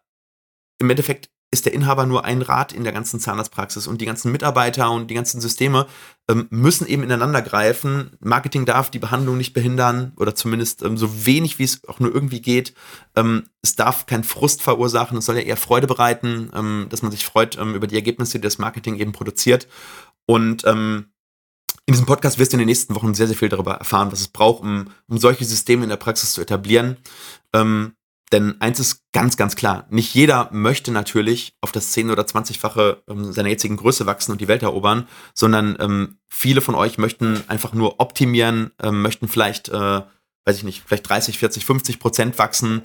im 0.78 0.90
Endeffekt 0.90 1.30
ist 1.52 1.66
der 1.66 1.74
Inhaber 1.74 2.06
nur 2.06 2.24
ein 2.24 2.40
Rad 2.40 2.72
in 2.72 2.82
der 2.82 2.94
ganzen 2.94 3.20
Zahnarztpraxis 3.20 3.86
und 3.86 4.00
die 4.00 4.06
ganzen 4.06 4.32
Mitarbeiter 4.32 4.90
und 4.90 5.10
die 5.10 5.14
ganzen 5.14 5.38
Systeme 5.40 5.86
ähm, 6.28 6.46
müssen 6.48 6.86
eben 6.86 7.02
ineinander 7.02 7.42
greifen. 7.42 8.16
Marketing 8.20 8.64
darf 8.64 8.90
die 8.90 8.98
Behandlung 8.98 9.36
nicht 9.36 9.52
behindern 9.52 10.12
oder 10.16 10.34
zumindest 10.34 10.82
ähm, 10.82 10.96
so 10.96 11.26
wenig, 11.26 11.58
wie 11.58 11.64
es 11.64 11.86
auch 11.86 12.00
nur 12.00 12.12
irgendwie 12.12 12.40
geht. 12.40 12.72
Ähm, 13.14 13.44
es 13.60 13.76
darf 13.76 14.06
keinen 14.06 14.24
Frust 14.24 14.62
verursachen, 14.62 15.18
es 15.18 15.26
soll 15.26 15.36
ja 15.36 15.42
eher 15.42 15.58
Freude 15.58 15.86
bereiten, 15.86 16.50
ähm, 16.54 16.86
dass 16.88 17.02
man 17.02 17.12
sich 17.12 17.26
freut 17.26 17.58
ähm, 17.58 17.74
über 17.74 17.86
die 17.86 17.96
Ergebnisse, 17.96 18.38
die 18.38 18.42
das 18.42 18.56
Marketing 18.56 18.96
eben 18.96 19.12
produziert. 19.12 19.68
Und 20.24 20.64
ähm, 20.64 21.12
in 21.84 21.92
diesem 21.92 22.06
Podcast 22.06 22.38
wirst 22.38 22.52
du 22.52 22.56
in 22.56 22.60
den 22.60 22.68
nächsten 22.68 22.94
Wochen 22.94 23.12
sehr, 23.12 23.26
sehr 23.26 23.36
viel 23.36 23.50
darüber 23.50 23.74
erfahren, 23.74 24.10
was 24.10 24.20
es 24.20 24.28
braucht, 24.28 24.62
um, 24.62 24.86
um 25.06 25.18
solche 25.18 25.44
Systeme 25.44 25.82
in 25.82 25.90
der 25.90 25.96
Praxis 25.96 26.32
zu 26.32 26.40
etablieren. 26.40 26.96
Ähm, 27.52 27.92
denn 28.32 28.60
eins 28.60 28.80
ist 28.80 29.02
ganz, 29.12 29.36
ganz 29.36 29.56
klar. 29.56 29.86
Nicht 29.90 30.14
jeder 30.14 30.48
möchte 30.52 30.90
natürlich 30.90 31.54
auf 31.60 31.70
das 31.70 31.94
10- 31.94 32.10
oder 32.10 32.22
20-fache 32.22 33.02
ähm, 33.08 33.32
seiner 33.32 33.50
jetzigen 33.50 33.76
Größe 33.76 34.06
wachsen 34.06 34.32
und 34.32 34.40
die 34.40 34.48
Welt 34.48 34.62
erobern, 34.62 35.06
sondern 35.34 35.76
ähm, 35.78 36.18
viele 36.30 36.62
von 36.62 36.74
euch 36.74 36.98
möchten 36.98 37.44
einfach 37.48 37.74
nur 37.74 38.00
optimieren, 38.00 38.70
ähm, 38.82 39.02
möchten 39.02 39.28
vielleicht, 39.28 39.68
äh, 39.68 40.02
weiß 40.44 40.56
ich 40.56 40.64
nicht, 40.64 40.82
vielleicht 40.86 41.08
30, 41.08 41.38
40, 41.38 41.66
50 41.66 42.00
Prozent 42.00 42.38
wachsen, 42.38 42.82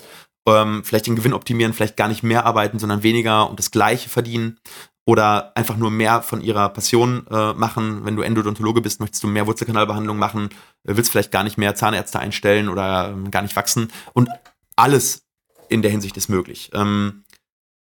ähm, 0.48 0.84
vielleicht 0.84 1.08
den 1.08 1.16
Gewinn 1.16 1.34
optimieren, 1.34 1.74
vielleicht 1.74 1.98
gar 1.98 2.10
nicht 2.10 2.24
mehr 2.24 2.46
arbeiten, 2.46 2.78
sondern 2.78 3.04
weniger 3.04 3.50
und 3.50 3.58
das 3.58 3.72
Gleiche 3.72 4.10
verdienen 4.10 4.60
oder 5.06 5.54
einfach 5.56 5.78
nur 5.78 5.90
mehr 5.90 6.22
von 6.22 6.42
ihrer 6.42 6.68
Passion 6.70 7.26
äh, 7.32 7.54
machen. 7.54 8.04
Wenn 8.04 8.18
du 8.18 8.22
Endodontologe 8.22 8.82
bist, 8.82 9.00
möchtest 9.00 9.24
du 9.24 9.28
mehr 9.28 9.48
Wurzelkanalbehandlung 9.48 10.18
machen, 10.18 10.50
äh, 10.86 10.98
willst 10.98 11.12
vielleicht 11.12 11.32
gar 11.32 11.46
nicht 11.46 11.58
mehr 11.58 11.76
Zahnärzte 11.76 12.20
einstellen 12.20 12.68
oder 12.68 13.10
ähm, 13.10 13.32
gar 13.32 13.42
nicht 13.42 13.56
wachsen. 13.56 13.90
Und 14.14 14.30
alles 14.76 15.27
in 15.70 15.82
der 15.82 15.92
Hinsicht 15.92 16.18
ist 16.18 16.30
möglich. 16.30 16.72
Ähm, 16.74 17.24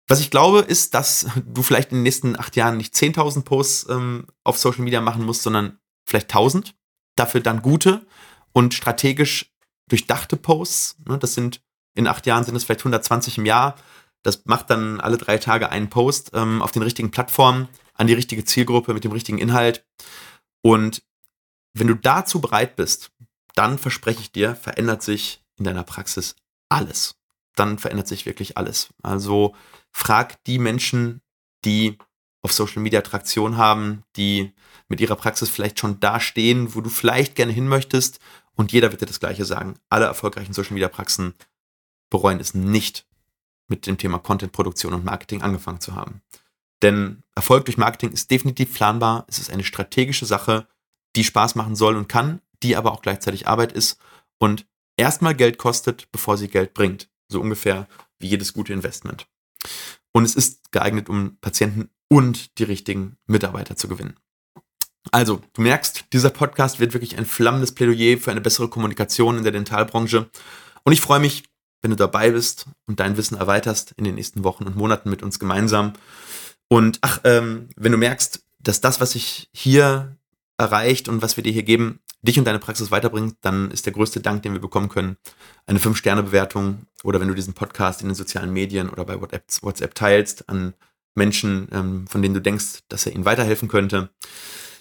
was 0.06 0.20
ich 0.20 0.30
glaube, 0.30 0.60
ist, 0.60 0.94
dass 0.94 1.26
du 1.46 1.62
vielleicht 1.62 1.90
in 1.90 1.98
den 1.98 2.02
nächsten 2.02 2.38
acht 2.38 2.56
Jahren 2.56 2.76
nicht 2.76 2.94
10.000 2.94 3.42
Posts 3.42 3.88
ähm, 3.90 4.26
auf 4.42 4.58
Social 4.58 4.82
Media 4.82 5.00
machen 5.00 5.24
musst, 5.24 5.42
sondern 5.42 5.78
vielleicht 6.06 6.34
1.000. 6.34 6.72
Dafür 7.16 7.40
dann 7.40 7.62
gute 7.62 8.06
und 8.52 8.74
strategisch 8.74 9.54
durchdachte 9.88 10.36
Posts. 10.36 10.98
Ne? 11.08 11.18
Das 11.18 11.34
sind 11.34 11.62
in 11.94 12.08
acht 12.08 12.26
Jahren 12.26 12.44
sind 12.44 12.56
es 12.56 12.64
vielleicht 12.64 12.80
120 12.80 13.38
im 13.38 13.46
Jahr. 13.46 13.76
Das 14.22 14.44
macht 14.46 14.68
dann 14.70 15.00
alle 15.00 15.16
drei 15.16 15.38
Tage 15.38 15.70
einen 15.70 15.90
Post 15.90 16.32
ähm, 16.34 16.60
auf 16.60 16.72
den 16.72 16.82
richtigen 16.82 17.10
Plattformen, 17.10 17.68
an 17.94 18.08
die 18.08 18.14
richtige 18.14 18.44
Zielgruppe 18.44 18.94
mit 18.94 19.04
dem 19.04 19.12
richtigen 19.12 19.38
Inhalt. 19.38 19.86
Und 20.62 21.02
wenn 21.72 21.86
du 21.86 21.94
dazu 21.94 22.40
bereit 22.40 22.74
bist, 22.74 23.12
dann 23.54 23.78
verspreche 23.78 24.20
ich 24.20 24.32
dir, 24.32 24.56
verändert 24.56 25.02
sich 25.02 25.44
in 25.56 25.64
deiner 25.64 25.84
Praxis 25.84 26.34
alles 26.68 27.14
dann 27.56 27.78
verändert 27.78 28.08
sich 28.08 28.26
wirklich 28.26 28.56
alles. 28.58 28.88
Also 29.02 29.54
frag 29.90 30.42
die 30.44 30.58
Menschen, 30.58 31.20
die 31.64 31.98
auf 32.42 32.52
Social 32.52 32.82
Media 32.82 33.00
Traktion 33.00 33.56
haben, 33.56 34.02
die 34.16 34.52
mit 34.88 35.00
ihrer 35.00 35.16
Praxis 35.16 35.48
vielleicht 35.48 35.78
schon 35.78 36.00
da 36.00 36.20
stehen, 36.20 36.74
wo 36.74 36.80
du 36.80 36.90
vielleicht 36.90 37.36
gerne 37.36 37.52
hin 37.52 37.68
möchtest. 37.68 38.20
Und 38.54 38.72
jeder 38.72 38.90
wird 38.90 39.00
dir 39.00 39.06
das 39.06 39.20
Gleiche 39.20 39.44
sagen. 39.44 39.76
Alle 39.88 40.04
erfolgreichen 40.04 40.52
Social 40.52 40.74
Media 40.74 40.88
Praxen 40.88 41.34
bereuen 42.10 42.40
es 42.40 42.54
nicht, 42.54 43.06
mit 43.66 43.86
dem 43.86 43.96
Thema 43.96 44.18
Content-Produktion 44.18 44.92
und 44.92 45.04
Marketing 45.04 45.42
angefangen 45.42 45.80
zu 45.80 45.94
haben. 45.94 46.20
Denn 46.82 47.22
Erfolg 47.34 47.64
durch 47.64 47.78
Marketing 47.78 48.12
ist 48.12 48.30
definitiv 48.30 48.74
planbar. 48.74 49.24
Es 49.26 49.38
ist 49.38 49.50
eine 49.50 49.64
strategische 49.64 50.26
Sache, 50.26 50.68
die 51.16 51.24
Spaß 51.24 51.54
machen 51.54 51.76
soll 51.76 51.96
und 51.96 52.08
kann, 52.08 52.42
die 52.62 52.76
aber 52.76 52.92
auch 52.92 53.00
gleichzeitig 53.00 53.48
Arbeit 53.48 53.72
ist 53.72 53.98
und 54.38 54.66
erstmal 54.96 55.34
Geld 55.34 55.56
kostet, 55.58 56.12
bevor 56.12 56.36
sie 56.36 56.48
Geld 56.48 56.74
bringt. 56.74 57.08
So 57.34 57.40
ungefähr 57.40 57.88
wie 58.20 58.28
jedes 58.28 58.52
gute 58.52 58.72
Investment. 58.72 59.26
Und 60.12 60.24
es 60.24 60.36
ist 60.36 60.70
geeignet, 60.70 61.08
um 61.08 61.36
Patienten 61.40 61.90
und 62.08 62.58
die 62.58 62.62
richtigen 62.62 63.16
Mitarbeiter 63.26 63.74
zu 63.74 63.88
gewinnen. 63.88 64.14
Also, 65.10 65.42
du 65.52 65.62
merkst, 65.62 66.04
dieser 66.12 66.30
Podcast 66.30 66.78
wird 66.78 66.94
wirklich 66.94 67.18
ein 67.18 67.26
flammendes 67.26 67.72
Plädoyer 67.72 68.18
für 68.18 68.30
eine 68.30 68.40
bessere 68.40 68.68
Kommunikation 68.68 69.36
in 69.36 69.42
der 69.42 69.50
Dentalbranche. 69.50 70.30
Und 70.84 70.92
ich 70.92 71.00
freue 71.00 71.18
mich, 71.18 71.42
wenn 71.82 71.90
du 71.90 71.96
dabei 71.96 72.30
bist 72.30 72.66
und 72.86 73.00
dein 73.00 73.16
Wissen 73.16 73.36
erweiterst 73.36 73.92
in 73.96 74.04
den 74.04 74.14
nächsten 74.14 74.44
Wochen 74.44 74.62
und 74.62 74.76
Monaten 74.76 75.10
mit 75.10 75.24
uns 75.24 75.40
gemeinsam. 75.40 75.94
Und 76.68 76.98
ach, 77.00 77.20
ähm, 77.24 77.68
wenn 77.74 77.90
du 77.90 77.98
merkst, 77.98 78.44
dass 78.60 78.80
das, 78.80 79.00
was 79.00 79.16
ich 79.16 79.50
hier 79.52 80.16
erreicht 80.56 81.08
und 81.08 81.20
was 81.20 81.36
wir 81.36 81.42
dir 81.42 81.52
hier 81.52 81.64
geben, 81.64 81.98
dich 82.24 82.38
und 82.38 82.46
deine 82.46 82.58
Praxis 82.58 82.90
weiterbringt, 82.90 83.36
dann 83.42 83.70
ist 83.70 83.86
der 83.86 83.92
größte 83.92 84.20
Dank, 84.20 84.42
den 84.42 84.52
wir 84.52 84.60
bekommen 84.60 84.88
können, 84.88 85.16
eine 85.66 85.78
5-Sterne-Bewertung 85.78 86.86
oder 87.02 87.20
wenn 87.20 87.28
du 87.28 87.34
diesen 87.34 87.54
Podcast 87.54 88.00
in 88.00 88.08
den 88.08 88.14
sozialen 88.14 88.52
Medien 88.52 88.88
oder 88.88 89.04
bei 89.04 89.20
WhatsApp, 89.20 89.44
WhatsApp 89.62 89.94
teilst 89.94 90.48
an 90.48 90.74
Menschen, 91.14 91.68
ähm, 91.72 92.06
von 92.08 92.22
denen 92.22 92.34
du 92.34 92.40
denkst, 92.40 92.80
dass 92.88 93.06
er 93.06 93.12
ihnen 93.12 93.24
weiterhelfen 93.24 93.68
könnte. 93.68 94.10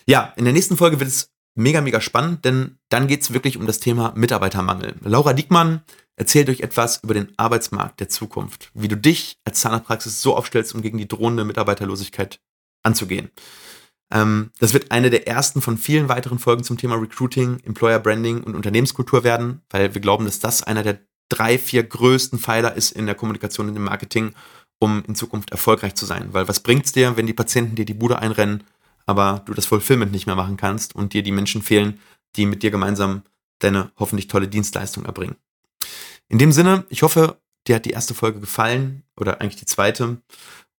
Ja, 0.07 0.33
in 0.35 0.45
der 0.45 0.53
nächsten 0.53 0.77
Folge 0.77 0.99
wird 0.99 1.09
es 1.09 1.31
mega, 1.55 1.81
mega 1.81 2.01
spannend, 2.01 2.45
denn 2.45 2.79
dann 2.89 3.07
geht 3.07 3.21
es 3.21 3.33
wirklich 3.33 3.57
um 3.57 3.67
das 3.67 3.79
Thema 3.79 4.13
Mitarbeitermangel. 4.15 4.95
Laura 5.01 5.33
Diekmann 5.33 5.81
erzählt 6.15 6.49
euch 6.49 6.61
etwas 6.61 7.03
über 7.03 7.13
den 7.13 7.33
Arbeitsmarkt 7.37 7.99
der 7.99 8.09
Zukunft, 8.09 8.71
wie 8.73 8.87
du 8.87 8.97
dich 8.97 9.37
als 9.45 9.59
Zahnarztpraxis 9.61 10.21
so 10.21 10.35
aufstellst, 10.35 10.73
um 10.73 10.81
gegen 10.81 10.97
die 10.97 11.07
drohende 11.07 11.43
Mitarbeiterlosigkeit 11.43 12.39
anzugehen. 12.83 13.29
Ähm, 14.13 14.51
das 14.59 14.73
wird 14.73 14.91
eine 14.91 15.09
der 15.09 15.27
ersten 15.27 15.61
von 15.61 15.77
vielen 15.77 16.07
weiteren 16.07 16.39
Folgen 16.39 16.63
zum 16.63 16.77
Thema 16.77 16.95
Recruiting, 16.95 17.59
Employer 17.65 17.99
Branding 17.99 18.43
und 18.43 18.55
Unternehmenskultur 18.55 19.23
werden, 19.23 19.61
weil 19.71 19.93
wir 19.93 20.01
glauben, 20.01 20.25
dass 20.25 20.39
das 20.39 20.61
einer 20.61 20.83
der 20.83 20.99
drei, 21.29 21.57
vier 21.57 21.83
größten 21.83 22.37
Pfeiler 22.37 22.75
ist 22.75 22.91
in 22.91 23.07
der 23.07 23.15
Kommunikation 23.15 23.67
und 23.67 23.75
im 23.75 23.83
Marketing, 23.83 24.33
um 24.79 25.03
in 25.07 25.15
Zukunft 25.15 25.51
erfolgreich 25.51 25.95
zu 25.95 26.05
sein. 26.05 26.29
Weil 26.31 26.47
was 26.47 26.59
bringt 26.59 26.85
es 26.85 26.91
dir, 26.91 27.17
wenn 27.17 27.25
die 27.25 27.33
Patienten 27.33 27.75
dir 27.75 27.85
die 27.85 27.95
Bude 27.95 28.19
einrennen, 28.19 28.63
aber 29.07 29.41
du 29.45 29.53
das 29.53 29.65
Fulfillment 29.65 30.11
nicht 30.11 30.27
mehr 30.27 30.35
machen 30.35 30.57
kannst 30.57 30.95
und 30.95 31.13
dir 31.13 31.23
die 31.23 31.31
Menschen 31.31 31.63
fehlen, 31.63 31.99
die 32.35 32.45
mit 32.45 32.61
dir 32.61 32.69
gemeinsam 32.69 33.23
deine 33.59 33.91
hoffentlich 33.97 34.27
tolle 34.27 34.47
Dienstleistung 34.47 35.05
erbringen. 35.05 35.35
In 36.29 36.37
dem 36.37 36.51
Sinne, 36.51 36.85
ich 36.89 37.01
hoffe, 37.01 37.37
dir 37.67 37.75
hat 37.75 37.85
die 37.85 37.91
erste 37.91 38.13
Folge 38.13 38.39
gefallen 38.39 39.03
oder 39.17 39.41
eigentlich 39.41 39.59
die 39.59 39.65
zweite. 39.65 40.21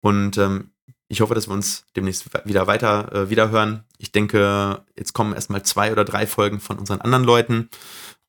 Und 0.01 0.39
ähm, 0.39 0.71
ich 1.15 1.21
hoffe, 1.21 1.35
dass 1.35 1.49
wir 1.49 1.55
uns 1.55 1.87
demnächst 1.95 2.29
wieder 2.45 2.67
weiter 2.67 3.13
äh, 3.13 3.31
wiederhören. 3.31 3.85
Ich 3.99 4.11
denke, 4.11 4.85
jetzt 4.97 5.13
kommen 5.13 5.33
erstmal 5.33 5.63
zwei 5.63 5.93
oder 5.93 6.05
drei 6.05 6.27
Folgen 6.27 6.59
von 6.59 6.77
unseren 6.77 7.01
anderen 7.01 7.23
Leuten 7.23 7.71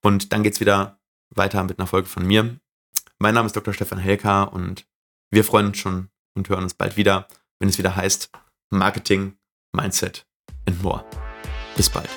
und 0.04 0.32
dann 0.32 0.43
geht 0.43 0.54
es 0.54 0.60
wieder 0.60 1.00
weiter 1.32 1.63
mit 1.63 1.80
einer 1.80 1.88
Folge 1.88 2.08
von 2.08 2.26
mir. 2.26 2.60
Mein 3.17 3.34
Name 3.34 3.48
ist 3.48 3.56
Dr. 3.56 3.74
Stefan 3.74 3.98
Helker 3.98 4.54
und 4.54 4.86
wir 5.32 5.43
freuen 5.43 5.67
uns 5.67 5.80
schon 5.80 6.10
und 6.36 6.48
hören 6.48 6.63
uns 6.63 6.76
bald 6.76 6.95
wieder, 6.95 7.28
wenn 7.60 7.69
es 7.69 7.80
wieder 7.80 7.95
heißt 7.95 8.30
Marketing, 8.69 9.36
Mindset 9.74 10.28
and 10.67 10.82
More. 10.84 11.04
Bis 11.76 11.89
bald. 11.89 12.10